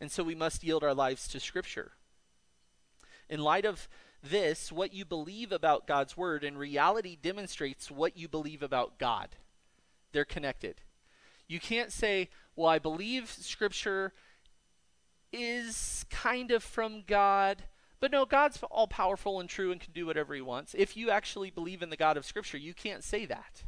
[0.01, 1.91] And so we must yield our lives to Scripture.
[3.29, 3.87] In light of
[4.23, 9.35] this, what you believe about God's Word in reality demonstrates what you believe about God.
[10.11, 10.81] They're connected.
[11.47, 14.13] You can't say, well, I believe Scripture
[15.31, 17.63] is kind of from God,
[17.99, 20.73] but no, God's all powerful and true and can do whatever He wants.
[20.77, 23.63] If you actually believe in the God of Scripture, you can't say that.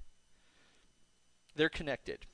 [1.55, 2.25] They're connected.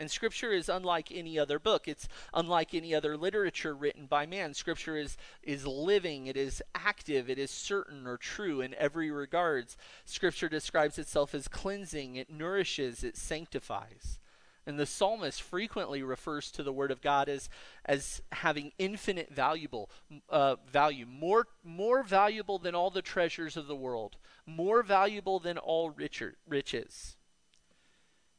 [0.00, 1.86] And Scripture is unlike any other book.
[1.86, 4.54] It's unlike any other literature written by man.
[4.54, 9.76] Scripture is, is living, it is active, it is certain or true in every regards.
[10.06, 14.18] Scripture describes itself as cleansing, it nourishes, it sanctifies.
[14.66, 17.50] And the psalmist frequently refers to the Word of God as,
[17.84, 19.90] as having infinite valuable
[20.30, 25.58] uh, value, more, more valuable than all the treasures of the world, more valuable than
[25.58, 27.16] all richer, riches.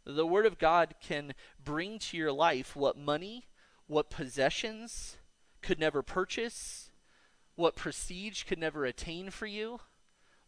[0.06, 1.34] The Word of God can
[1.64, 3.46] bring to your life what money,
[3.88, 5.18] what possessions
[5.62, 6.90] could never purchase,
[7.56, 9.82] what prestige could never attain for you.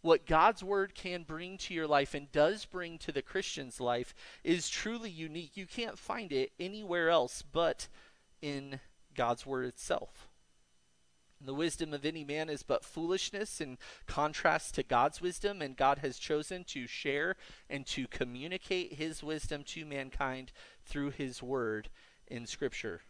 [0.01, 4.13] What God's Word can bring to your life and does bring to the Christian's life
[4.43, 5.55] is truly unique.
[5.55, 7.87] You can't find it anywhere else but
[8.41, 8.81] in
[9.15, 10.27] God's Word itself.
[11.45, 13.77] The wisdom of any man is but foolishness in
[14.07, 17.35] contrast to God's wisdom, and God has chosen to share
[17.69, 20.53] and to communicate his wisdom to mankind
[20.85, 21.89] through his word
[22.27, 23.01] in Scripture.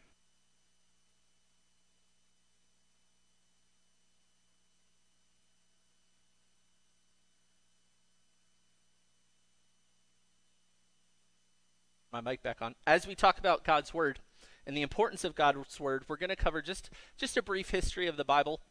[12.11, 12.75] My mic back on.
[12.85, 14.19] As we talk about God's word,
[14.65, 18.07] and the importance of God's word, we're going to cover just just a brief history
[18.07, 18.61] of the Bible.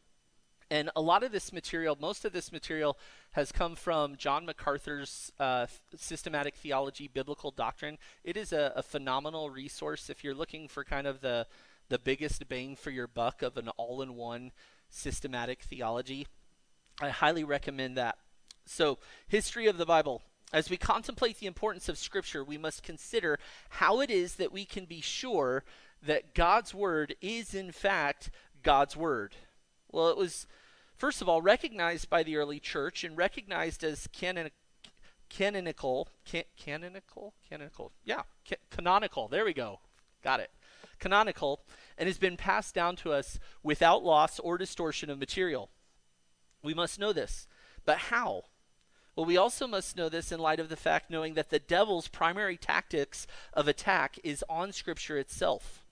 [0.70, 2.96] And a lot of this material, most of this material,
[3.32, 7.98] has come from John MacArthur's uh, Systematic Theology, Biblical Doctrine.
[8.24, 11.46] It is a, a phenomenal resource if you're looking for kind of the
[11.88, 14.50] the biggest bang for your buck of an all-in-one
[14.88, 16.26] systematic theology.
[17.02, 18.16] I highly recommend that.
[18.64, 20.22] So, history of the Bible.
[20.52, 23.38] As we contemplate the importance of Scripture, we must consider
[23.70, 25.64] how it is that we can be sure
[26.02, 28.30] that God's Word is, in fact,
[28.62, 29.34] God's Word.
[29.90, 30.46] Well, it was,
[30.96, 34.50] first of all, recognized by the early church and recognized as canon,
[35.30, 36.08] canonical.
[36.24, 37.32] Can, canonical?
[37.48, 37.92] Canonical.
[38.04, 39.28] Yeah, ca- canonical.
[39.28, 39.80] There we go.
[40.22, 40.50] Got it.
[40.98, 41.60] Canonical,
[41.98, 45.70] and has been passed down to us without loss or distortion of material.
[46.62, 47.48] We must know this.
[47.84, 48.44] But how?
[49.14, 52.08] Well, we also must know this in light of the fact knowing that the devil's
[52.08, 55.84] primary tactics of attack is on Scripture itself.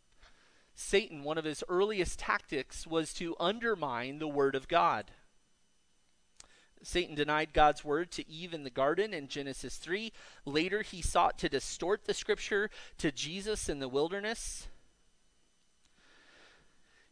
[0.74, 5.10] Satan, one of his earliest tactics was to undermine the Word of God.
[6.82, 10.12] Satan denied God's word to Eve in the garden in Genesis 3.
[10.46, 14.66] Later, he sought to distort the scripture to Jesus in the wilderness.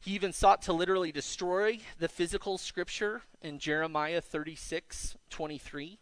[0.01, 5.99] He even sought to literally destroy the physical scripture in Jeremiah 36 23.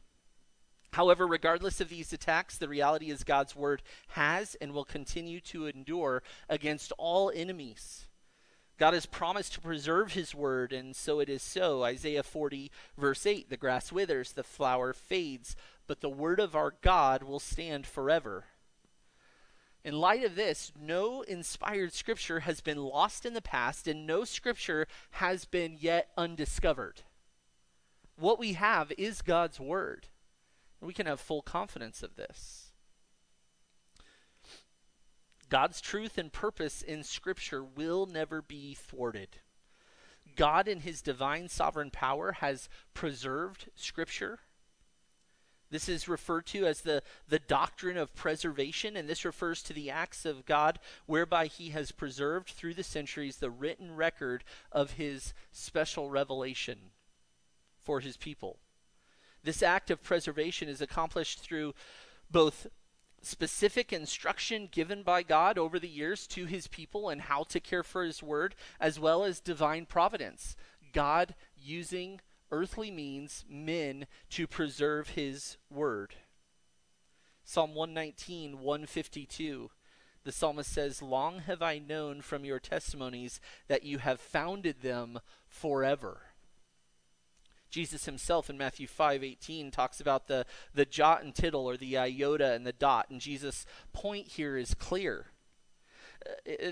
[0.92, 5.66] However, regardless of these attacks, the reality is God's word has and will continue to
[5.66, 8.06] endure against all enemies.
[8.78, 11.82] God has promised to preserve his word, and so it is so.
[11.82, 16.74] Isaiah 40, verse 8 The grass withers, the flower fades, but the word of our
[16.82, 18.44] God will stand forever.
[19.86, 24.24] In light of this, no inspired scripture has been lost in the past, and no
[24.24, 27.02] scripture has been yet undiscovered.
[28.16, 30.08] What we have is God's Word.
[30.80, 32.72] We can have full confidence of this.
[35.50, 39.36] God's truth and purpose in Scripture will never be thwarted.
[40.34, 44.40] God, in His divine sovereign power, has preserved Scripture.
[45.70, 49.90] This is referred to as the, the doctrine of preservation, and this refers to the
[49.90, 55.34] acts of God whereby He has preserved through the centuries the written record of His
[55.52, 56.78] special revelation
[57.80, 58.58] for His people.
[59.42, 61.74] This act of preservation is accomplished through
[62.30, 62.66] both
[63.22, 67.82] specific instruction given by God over the years to his people and how to care
[67.82, 70.56] for his word, as well as divine providence.
[70.92, 76.14] God using earthly means, men, to preserve his word.
[77.44, 79.70] Psalm 119, 152.
[80.24, 85.20] The psalmist says, Long have I known from your testimonies that you have founded them
[85.46, 86.22] forever.
[87.70, 92.52] Jesus himself in Matthew 5:18 talks about the the jot and tittle or the iota
[92.52, 95.26] and the dot and Jesus point here is clear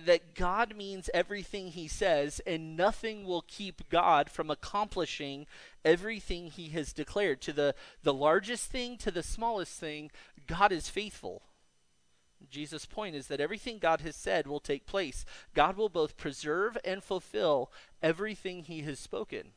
[0.05, 5.47] that God means everything he says and nothing will keep God from accomplishing
[5.85, 10.11] everything he has declared to the the largest thing to the smallest thing
[10.47, 11.43] God is faithful
[12.51, 15.25] Jesus' point is that everything God has said will take place.
[15.55, 19.53] God will both preserve and fulfill everything he has spoken.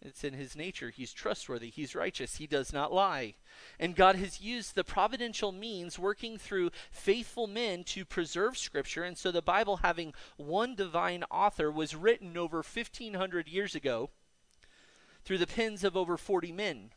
[0.00, 0.90] It's in his nature.
[0.90, 1.70] He's trustworthy.
[1.70, 2.36] He's righteous.
[2.36, 3.34] He does not lie.
[3.80, 9.02] And God has used the providential means working through faithful men to preserve Scripture.
[9.02, 14.10] And so the Bible, having one divine author, was written over 1,500 years ago
[15.24, 16.90] through the pens of over 40 men.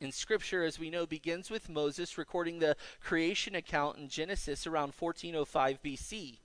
[0.00, 4.92] And Scripture, as we know, begins with Moses recording the creation account in Genesis around
[4.96, 6.38] 1405 BC.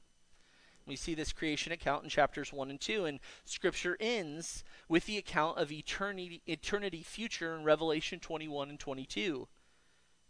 [0.85, 5.17] We see this creation account in chapters 1 and 2, and Scripture ends with the
[5.17, 9.47] account of eternity, eternity future in Revelation 21 and 22.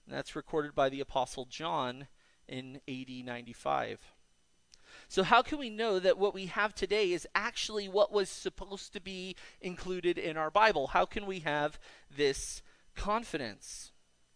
[0.05, 2.07] And that's recorded by the Apostle John
[2.47, 3.99] in AD 95.
[5.07, 8.93] So, how can we know that what we have today is actually what was supposed
[8.93, 10.87] to be included in our Bible?
[10.87, 11.79] How can we have
[12.15, 12.61] this
[12.95, 13.90] confidence?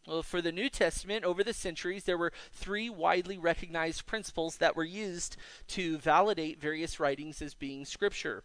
[0.07, 4.75] Well, for the New Testament, over the centuries, there were three widely recognized principles that
[4.75, 5.35] were used
[5.69, 8.43] to validate various writings as being scripture.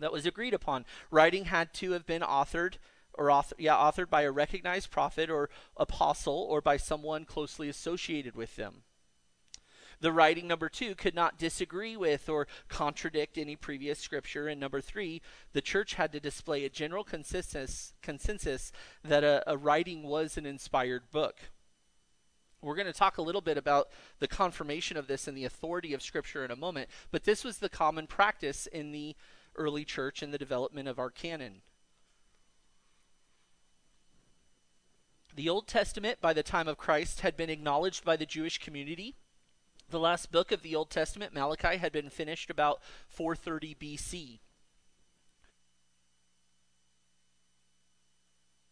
[0.00, 0.84] That was agreed upon.
[1.10, 2.74] Writing had to have been authored
[3.14, 8.34] or author, yeah, authored by a recognized prophet or apostle or by someone closely associated
[8.34, 8.82] with them.
[10.00, 14.46] The writing, number two, could not disagree with or contradict any previous scripture.
[14.46, 15.22] And number three,
[15.52, 18.72] the church had to display a general consensus, consensus
[19.02, 21.36] that a, a writing was an inspired book.
[22.62, 23.88] We're going to talk a little bit about
[24.18, 27.58] the confirmation of this and the authority of Scripture in a moment, but this was
[27.58, 29.14] the common practice in the
[29.56, 31.62] early church in the development of our canon.
[35.34, 39.16] The Old Testament, by the time of Christ, had been acknowledged by the Jewish community
[39.90, 44.38] the last book of the Old Testament, Malachi, had been finished about 430 BC.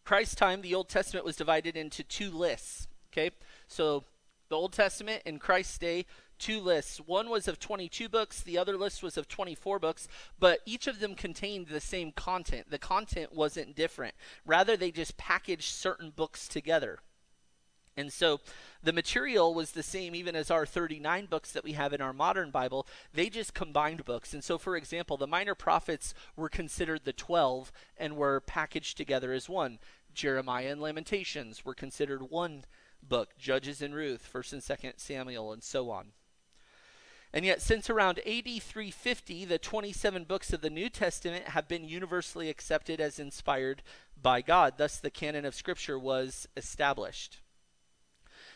[0.04, 2.88] Christ's time, the Old Testament was divided into two lists.
[3.12, 3.30] Okay,
[3.68, 4.04] so
[4.48, 6.04] the Old Testament in Christ's day,
[6.38, 6.98] two lists.
[6.98, 10.08] One was of 22 books, the other list was of 24 books,
[10.38, 12.70] but each of them contained the same content.
[12.70, 14.14] The content wasn't different.
[14.44, 16.98] Rather, they just packaged certain books together.
[17.96, 18.40] And so
[18.82, 22.12] the material was the same even as our 39 books that we have in our
[22.12, 22.86] modern Bible.
[23.12, 24.34] They just combined books.
[24.34, 29.32] And so, for example, the minor prophets were considered the 12 and were packaged together
[29.32, 29.78] as one.
[30.12, 32.64] Jeremiah and Lamentations were considered one
[33.02, 33.36] book.
[33.38, 36.12] Judges and Ruth, 1st and 2nd Samuel, and so on.
[37.32, 41.84] And yet, since around AD 350, the 27 books of the New Testament have been
[41.84, 43.82] universally accepted as inspired
[44.20, 44.74] by God.
[44.78, 47.40] Thus, the canon of Scripture was established.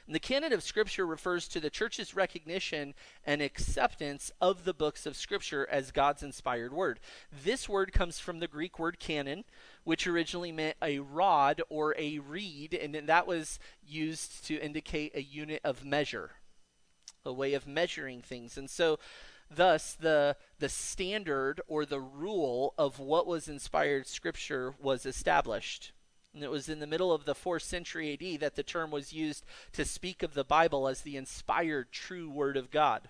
[0.08, 2.94] And the canon of Scripture refers to the church's recognition
[3.26, 6.98] and acceptance of the books of Scripture as God's inspired word.
[7.44, 9.44] This word comes from the Greek word canon,
[9.84, 15.20] which originally meant a rod or a reed, and that was used to indicate a
[15.20, 16.30] unit of measure,
[17.26, 18.56] a way of measuring things.
[18.56, 18.98] And so,
[19.50, 25.92] thus, the, the standard or the rule of what was inspired Scripture was established.
[26.34, 29.12] And it was in the middle of the 4th century AD that the term was
[29.12, 33.08] used to speak of the Bible as the inspired true Word of God.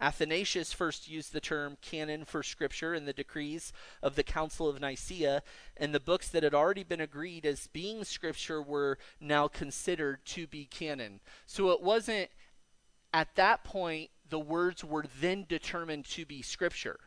[0.00, 3.72] Athanasius first used the term canon for Scripture in the decrees
[4.02, 5.42] of the Council of Nicaea,
[5.76, 10.46] and the books that had already been agreed as being Scripture were now considered to
[10.46, 11.20] be canon.
[11.46, 12.30] So it wasn't
[13.12, 16.98] at that point the words were then determined to be Scripture.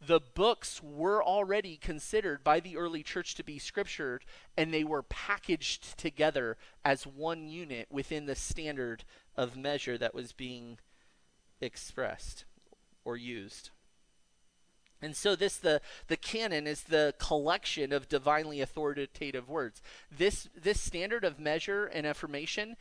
[0.00, 4.24] The books were already considered by the early church to be scriptured,
[4.56, 9.04] and they were packaged together as one unit within the standard
[9.36, 10.78] of measure that was being
[11.60, 12.44] expressed
[13.04, 13.70] or used.
[15.02, 19.80] And so this the the canon is the collection of divinely authoritative words.
[20.10, 22.76] This this standard of measure and affirmation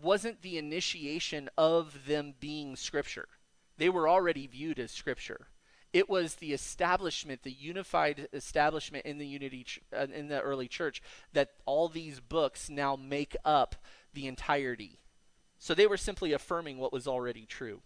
[0.00, 3.28] wasn't the initiation of them being scripture.
[3.76, 5.46] They were already viewed as scripture.
[5.94, 9.64] It was the establishment, the unified establishment in the unity
[9.96, 11.00] uh, in the early church
[11.32, 13.76] that all these books now make up
[14.12, 14.98] the entirety.
[15.60, 17.80] So they were simply affirming what was already true.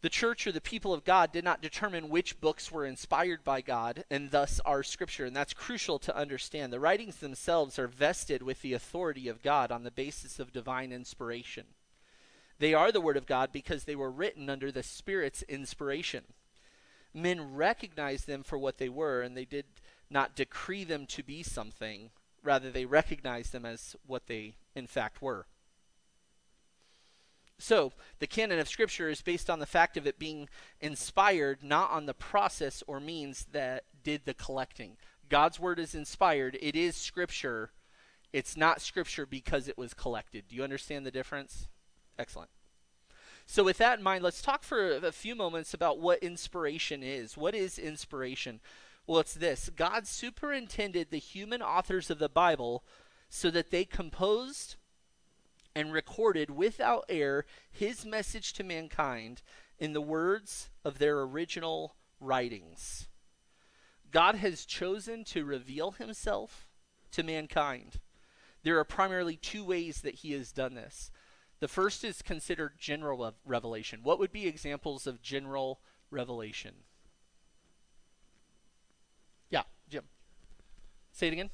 [0.00, 3.60] The church or the people of God did not determine which books were inspired by
[3.60, 6.72] God and thus are scripture, and that's crucial to understand.
[6.72, 10.90] The writings themselves are vested with the authority of God on the basis of divine
[10.90, 11.66] inspiration.
[12.60, 16.24] They are the Word of God because they were written under the Spirit's inspiration.
[17.14, 19.64] Men recognized them for what they were, and they did
[20.10, 22.10] not decree them to be something.
[22.44, 25.46] Rather, they recognized them as what they in fact were.
[27.58, 30.46] So, the canon of Scripture is based on the fact of it being
[30.82, 34.98] inspired, not on the process or means that did the collecting.
[35.30, 37.70] God's Word is inspired, it is Scripture.
[38.34, 40.44] It's not Scripture because it was collected.
[40.48, 41.68] Do you understand the difference?
[42.20, 42.50] Excellent.
[43.46, 47.34] So, with that in mind, let's talk for a few moments about what inspiration is.
[47.34, 48.60] What is inspiration?
[49.06, 52.84] Well, it's this God superintended the human authors of the Bible
[53.30, 54.76] so that they composed,
[55.74, 59.40] and recorded without error his message to mankind
[59.78, 63.08] in the words of their original writings.
[64.10, 66.66] God has chosen to reveal himself
[67.12, 67.98] to mankind.
[68.62, 71.10] There are primarily two ways that he has done this.
[71.60, 74.00] The first is considered general revelation.
[74.02, 75.80] What would be examples of general
[76.10, 76.74] revelation?
[79.50, 80.04] Yeah, Jim.
[81.12, 81.50] Say it again.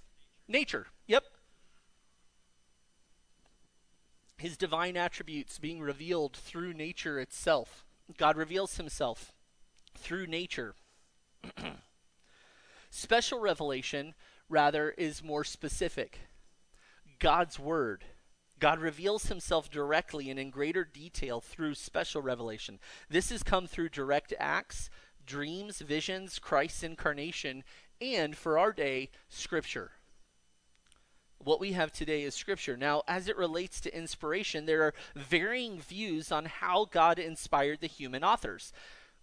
[0.49, 0.87] Nature.
[1.07, 1.25] Yep
[4.39, 7.85] his divine attributes being revealed through nature itself.
[8.17, 9.33] God reveals himself
[9.97, 10.75] through nature.
[12.91, 14.15] Special revelation,
[14.49, 16.21] rather, is more specific.
[17.19, 18.05] God's Word.
[18.59, 22.79] God reveals himself directly and in greater detail through special revelation.
[23.09, 24.89] This has come through direct acts,
[25.27, 27.65] dreams, visions, Christ's incarnation,
[28.01, 29.93] and for our day, Scripture
[31.47, 32.77] what we have today is scripture.
[32.77, 37.87] Now, as it relates to inspiration, there are varying views on how God inspired the
[37.87, 38.73] human authors.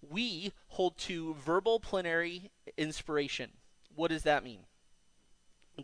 [0.02, 3.52] We hold to verbal plenary inspiration.
[3.94, 4.62] What does that mean?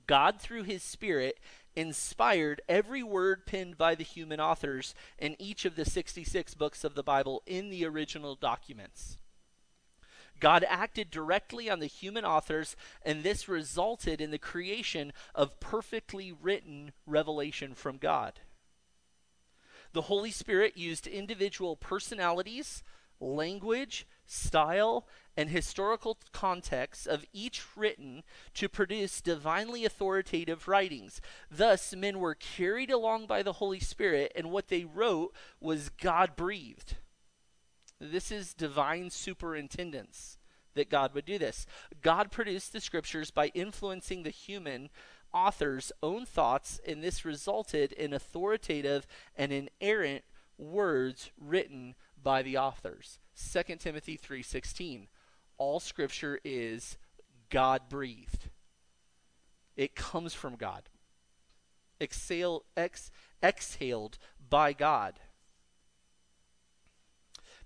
[0.08, 1.40] God, through his Spirit,
[1.76, 6.96] inspired every word penned by the human authors in each of the 66 books of
[6.96, 9.18] the Bible in the original documents.
[10.40, 16.32] God acted directly on the human authors, and this resulted in the creation of perfectly
[16.32, 18.40] written revelation from God.
[19.92, 22.84] The Holy Spirit used individual personalities,
[23.20, 25.08] language, style,
[25.40, 28.24] and historical context of each written
[28.54, 31.22] to produce divinely authoritative writings.
[31.50, 36.36] Thus, men were carried along by the Holy Spirit, and what they wrote was God
[36.36, 36.98] breathed.
[38.02, 40.38] This is divine superintendence
[40.74, 41.66] that God would do this.
[42.02, 44.90] God produced the scriptures by influencing the human
[45.34, 50.26] author's own thoughts, and this resulted in authoritative and inerrant
[50.58, 53.20] words written by the authors.
[53.38, 55.08] 2 Timothy 3:16.
[55.60, 56.98] All scripture is
[57.52, 58.50] God breathed.
[59.76, 60.90] It comes from God.
[62.02, 63.12] Exhale, ex,
[63.44, 64.18] exhaled
[64.50, 65.20] by God.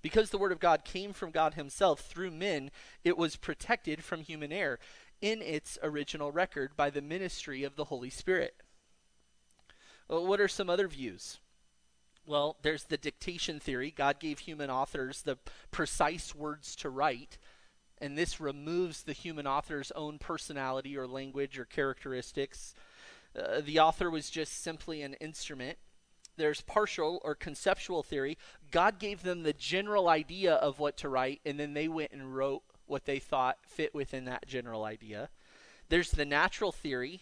[0.01, 2.71] Because the Word of God came from God Himself through men,
[3.05, 4.79] it was protected from human error
[5.21, 8.55] in its original record by the ministry of the Holy Spirit.
[10.09, 11.39] Well, what are some other views?
[12.25, 13.91] Well, there's the dictation theory.
[13.95, 15.37] God gave human authors the
[15.71, 17.37] precise words to write,
[18.03, 22.75] and this removes the human author's own personality or language or characteristics.
[23.35, 25.77] Uh, the author was just simply an instrument
[26.35, 28.37] there's partial or conceptual theory.
[28.71, 32.35] God gave them the general idea of what to write, and then they went and
[32.35, 35.29] wrote what they thought fit within that general idea.
[35.89, 37.21] There's the natural theory.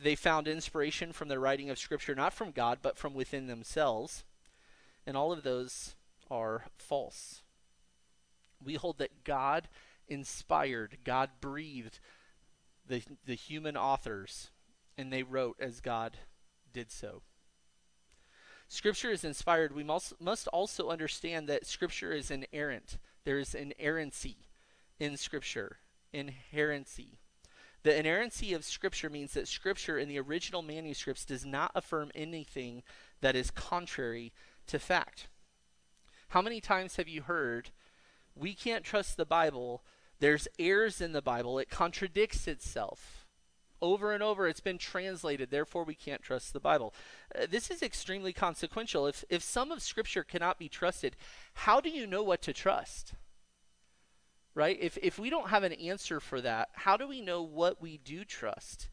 [0.00, 4.24] They found inspiration from the writing of Scripture, not from God, but from within themselves.
[5.06, 5.94] And all of those
[6.30, 7.42] are false.
[8.64, 9.68] We hold that God
[10.08, 12.00] inspired, God breathed
[12.86, 14.50] the, the human authors,
[14.96, 16.18] and they wrote as God
[16.72, 17.22] did so.
[18.68, 22.98] Scripture is inspired, we must, must also understand that Scripture is inerrant.
[23.24, 24.36] There's inerrancy
[25.00, 25.78] in Scripture.
[26.12, 27.18] Inherency.
[27.82, 32.82] The inerrancy of Scripture means that Scripture in the original manuscripts does not affirm anything
[33.20, 34.32] that is contrary
[34.66, 35.28] to fact.
[36.28, 37.70] How many times have you heard,
[38.34, 39.82] we can't trust the Bible,
[40.20, 43.26] there's errors in the Bible, it contradicts itself?
[43.80, 46.92] Over and over, it's been translated, therefore, we can't trust the Bible.
[47.32, 49.06] Uh, this is extremely consequential.
[49.06, 51.14] If, if some of Scripture cannot be trusted,
[51.54, 53.14] how do you know what to trust?
[54.58, 54.76] right?
[54.80, 57.96] If, if we don't have an answer for that, how do we know what we
[57.96, 58.88] do trust?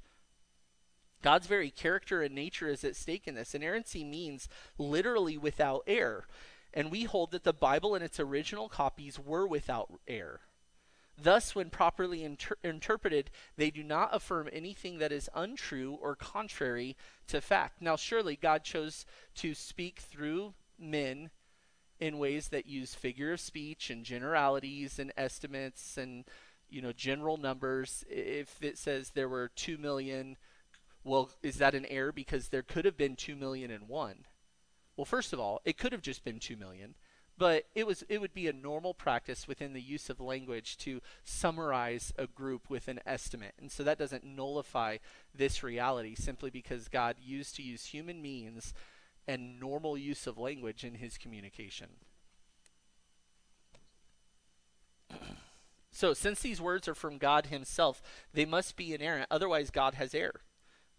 [1.24, 3.56] God's very character and nature is at stake in this.
[3.56, 4.48] Inerrancy means
[4.78, 6.28] literally without error.
[6.72, 10.42] And we hold that the Bible and its original copies were without error.
[11.18, 16.98] Thus, when properly inter- interpreted, they do not affirm anything that is untrue or contrary
[17.28, 17.82] to fact.
[17.82, 19.06] Now, surely God chose
[19.36, 21.30] to speak through men
[22.00, 26.26] in ways that use figure of speech and generalities and estimates and
[26.70, 28.04] you know general numbers.
[28.10, 30.38] If it says there were 2 million
[31.04, 32.12] well is that an error?
[32.12, 34.26] Because there could have been 2 million and one.
[34.98, 36.96] Well first of all it could have just been 2 million
[37.38, 41.02] but it was it would be a normal practice within the use of language to
[41.24, 44.98] summarize a group with an estimate and so that doesn't nullify
[45.34, 48.74] this reality simply because God used to use human means
[49.28, 51.88] and normal use of language in his communication.
[55.92, 58.02] so, since these words are from God himself,
[58.34, 60.42] they must be inerrant, otherwise, God has error.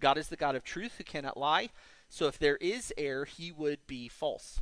[0.00, 1.70] God is the God of truth who cannot lie,
[2.08, 4.60] so if there is error, he would be false.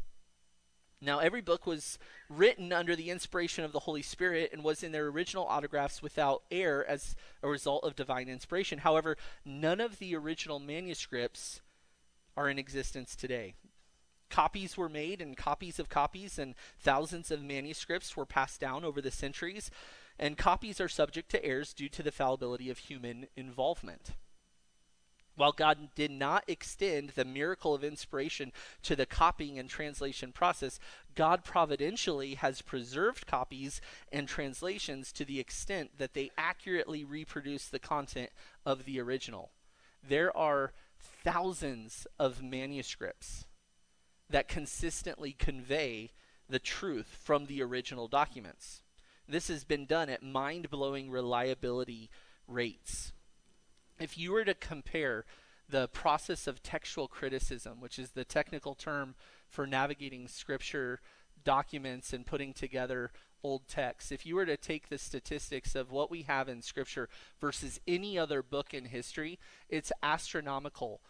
[1.05, 1.99] Now, every book was
[2.29, 6.43] written under the inspiration of the Holy Spirit and was in their original autographs without
[6.51, 8.79] error as a result of divine inspiration.
[8.79, 11.61] However, none of the original manuscripts
[12.37, 13.55] are in existence today.
[14.31, 19.01] Copies were made, and copies of copies, and thousands of manuscripts were passed down over
[19.01, 19.71] the centuries,
[20.19, 24.13] and copies are subject to errors due to the fallibility of human involvement.
[25.37, 30.79] While God did not extend the miracle of inspiration to the copying and translation process,
[31.15, 33.81] God providentially has preserved copies
[34.13, 38.31] and translations to the extent that they accurately reproduce the content
[38.65, 39.51] of the original.
[40.07, 40.73] There are
[41.25, 43.47] thousands of manuscripts
[44.31, 46.13] that consistently convey
[46.49, 48.83] the truth from the original documents.
[49.29, 52.11] This has been done at mind blowing reliability
[52.47, 53.14] rates.
[53.99, 55.25] If you were to compare
[55.69, 59.15] the process of textual criticism, which is the technical term
[59.49, 61.01] for navigating scripture
[61.45, 66.11] documents and putting together old texts, if you were to take the statistics of what
[66.11, 67.09] we have in scripture
[67.41, 69.39] versus any other book in history,
[69.69, 71.01] it's astronomical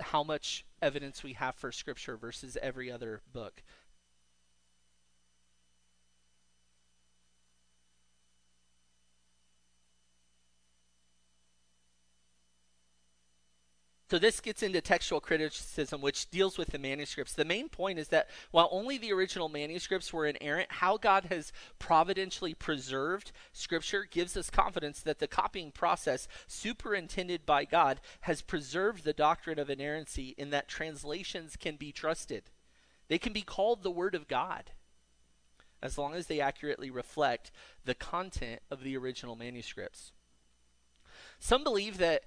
[0.00, 3.62] how much evidence we have for scripture versus every other book.
[14.08, 17.32] So this gets into textual criticism, which deals with the manuscripts.
[17.32, 21.52] The main point is that while only the original manuscripts were inerrant, how God has
[21.80, 29.02] providentially preserved Scripture gives us confidence that the copying process, superintended by God, has preserved
[29.02, 32.44] the doctrine of inerrancy in that translations can be trusted.
[33.08, 34.70] They can be called the Word of God
[35.82, 37.50] as long as they accurately reflect
[37.84, 40.12] the content of the original manuscripts.
[41.38, 42.24] Some believe that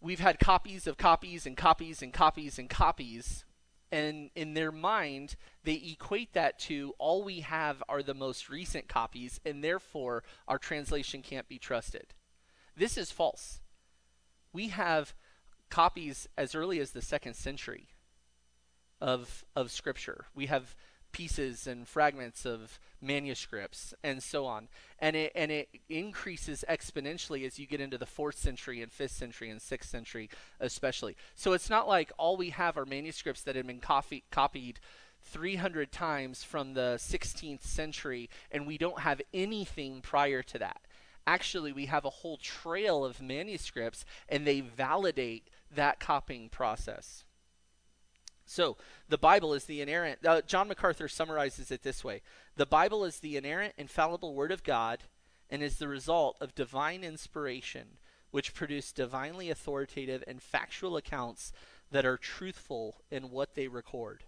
[0.00, 3.44] we've had copies of copies and copies and copies and copies
[3.90, 8.88] and in their mind they equate that to all we have are the most recent
[8.88, 12.14] copies and therefore our translation can't be trusted.
[12.76, 13.60] This is false.
[14.52, 15.14] We have
[15.70, 17.88] copies as early as the second century
[19.00, 20.26] of of scripture.
[20.34, 20.74] We have
[21.12, 24.68] pieces and fragments of manuscripts and so on.
[24.98, 29.10] And it and it increases exponentially as you get into the 4th century and 5th
[29.10, 30.28] century and 6th century
[30.60, 31.16] especially.
[31.34, 34.80] So it's not like all we have are manuscripts that have been coffee, copied
[35.22, 40.80] 300 times from the 16th century and we don't have anything prior to that.
[41.26, 47.24] Actually we have a whole trail of manuscripts and they validate that copying process
[48.48, 48.78] so,
[49.10, 50.24] the Bible is the inerrant.
[50.24, 52.22] Uh, John MacArthur summarizes it this way
[52.56, 55.00] The Bible is the inerrant, infallible Word of God
[55.50, 57.98] and is the result of divine inspiration,
[58.30, 61.52] which produce divinely authoritative and factual accounts
[61.90, 64.24] that are truthful in what they record.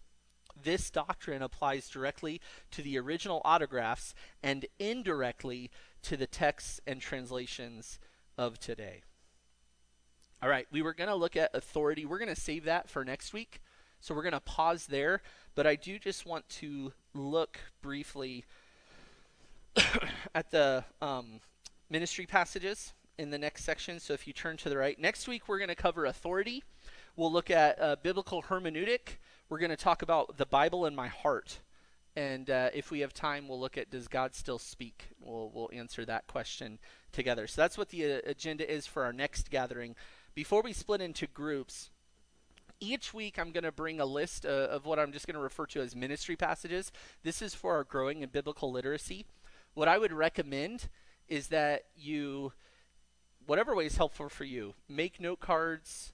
[0.62, 2.43] This doctrine applies directly
[2.73, 5.71] to the original autographs and indirectly
[6.03, 7.99] to the texts and translations
[8.37, 9.03] of today.
[10.43, 12.05] All right, we were going to look at authority.
[12.05, 13.62] We're going to save that for next week.
[14.01, 15.21] So we're going to pause there,
[15.55, 18.45] but I do just want to look briefly
[20.35, 21.41] at the um,
[21.91, 24.01] ministry passages in the next section.
[24.01, 26.65] So if you turn to the right, next week we're going to cover authority.
[27.15, 29.19] We'll look at uh, biblical hermeneutic.
[29.51, 31.59] We're going to talk about the Bible in my heart.
[32.17, 35.11] And uh, if we have time, we'll look at does God still speak?
[35.21, 36.79] We'll, we'll answer that question
[37.13, 37.47] together.
[37.47, 39.95] So that's what the uh, agenda is for our next gathering.
[40.35, 41.91] Before we split into groups,
[42.81, 45.41] each week I'm going to bring a list uh, of what I'm just going to
[45.41, 46.91] refer to as ministry passages.
[47.22, 49.26] This is for our growing in biblical literacy.
[49.74, 50.89] What I would recommend
[51.28, 52.53] is that you,
[53.47, 56.12] whatever way is helpful for you, make note cards,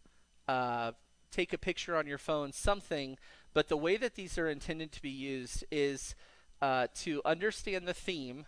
[0.48, 0.92] uh,
[1.30, 3.16] take a picture on your phone, something.
[3.54, 6.14] But the way that these are intended to be used is
[6.60, 8.46] uh, to understand the theme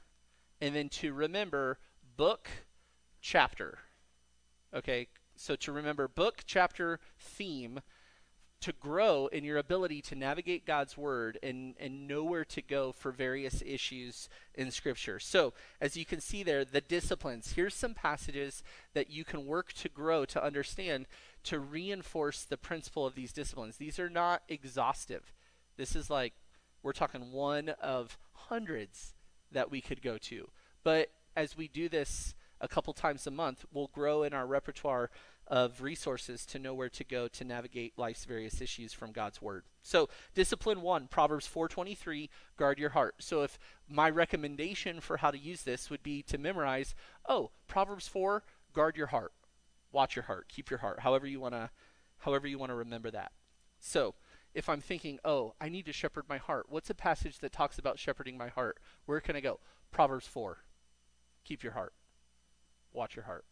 [0.60, 1.78] and then to remember
[2.16, 2.48] book,
[3.20, 3.78] chapter.
[4.74, 7.80] Okay, so to remember book, chapter, theme
[8.60, 12.90] to grow in your ability to navigate God's word and, and know where to go
[12.90, 15.20] for various issues in Scripture.
[15.20, 17.52] So, as you can see there, the disciplines.
[17.52, 21.06] Here's some passages that you can work to grow to understand
[21.44, 23.76] to reinforce the principle of these disciplines.
[23.76, 25.32] These are not exhaustive.
[25.76, 26.34] This is like,
[26.82, 29.14] we're talking one of hundreds
[29.52, 30.50] that we could go to.
[30.82, 35.10] But as we do this a couple times a month, we'll grow in our repertoire
[35.48, 39.64] of resources to know where to go to navigate life's various issues from God's word.
[39.82, 43.16] So, discipline 1, Proverbs 4:23, guard your heart.
[43.18, 46.94] So if my recommendation for how to use this would be to memorize,
[47.26, 48.44] oh, Proverbs 4,
[48.74, 49.32] guard your heart.
[49.90, 51.00] Watch your heart, keep your heart.
[51.00, 51.70] However you want to
[52.18, 53.32] however you want to remember that.
[53.80, 54.14] So,
[54.52, 57.78] if I'm thinking, "Oh, I need to shepherd my heart." What's a passage that talks
[57.78, 58.80] about shepherding my heart?
[59.06, 59.60] Where can I go?
[59.92, 60.64] Proverbs 4.
[61.44, 61.94] Keep your heart.
[62.92, 63.46] Watch your heart.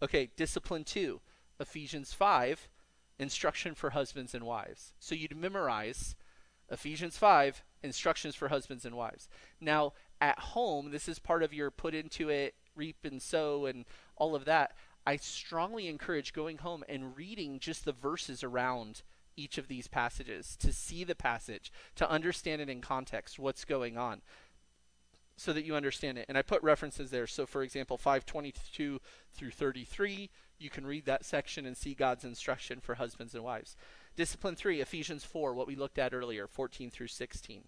[0.00, 1.20] Okay, discipline 2.
[1.60, 2.68] Ephesians 5,
[3.18, 4.92] instruction for husbands and wives.
[4.98, 6.14] So you'd memorize
[6.70, 9.28] Ephesians 5, instructions for husbands and wives.
[9.60, 13.84] Now, at home, this is part of your put into it, reap and sow, and
[14.16, 14.72] all of that.
[15.06, 19.02] I strongly encourage going home and reading just the verses around
[19.36, 23.96] each of these passages to see the passage, to understand it in context, what's going
[23.96, 24.20] on,
[25.36, 26.26] so that you understand it.
[26.28, 27.26] And I put references there.
[27.26, 29.00] So, for example, 522
[29.32, 30.28] through 33,
[30.58, 33.76] you can read that section and see God's instruction for husbands and wives.
[34.16, 37.64] Discipline 3, Ephesians 4, what we looked at earlier, 14 through 16.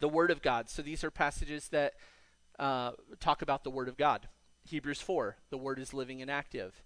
[0.00, 0.68] The Word of God.
[0.68, 1.94] So these are passages that
[2.58, 4.28] uh, talk about the Word of God.
[4.64, 6.82] Hebrews 4, the Word is living and active.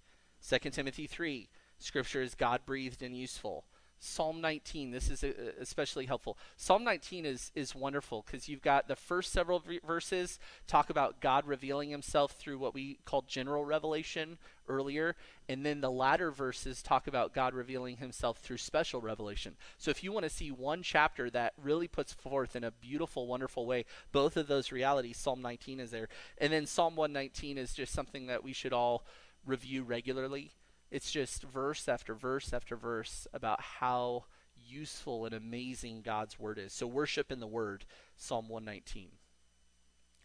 [0.49, 1.49] 2 Timothy 3,
[1.79, 3.65] Scripture is God breathed and useful.
[4.05, 4.91] Psalm 19.
[4.91, 6.37] This is uh, especially helpful.
[6.57, 11.47] Psalm 19 is is wonderful because you've got the first several verses talk about God
[11.47, 14.39] revealing Himself through what we call general revelation
[14.69, 15.15] earlier,
[15.49, 19.55] and then the latter verses talk about God revealing Himself through special revelation.
[19.79, 23.29] So if you want to see one chapter that really puts forth in a beautiful,
[23.29, 27.73] wonderful way both of those realities, Psalm 19 is there, and then Psalm 119 is
[27.73, 29.05] just something that we should all
[29.47, 30.51] review regularly
[30.93, 34.27] it's just verse after verse after verse about how
[34.69, 36.75] useful and amazing God's word is.
[36.75, 39.09] So worship in the word, Psalm 119.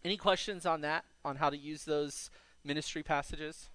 [0.03, 2.29] Any questions on that, on how to use those
[2.65, 3.69] ministry passages?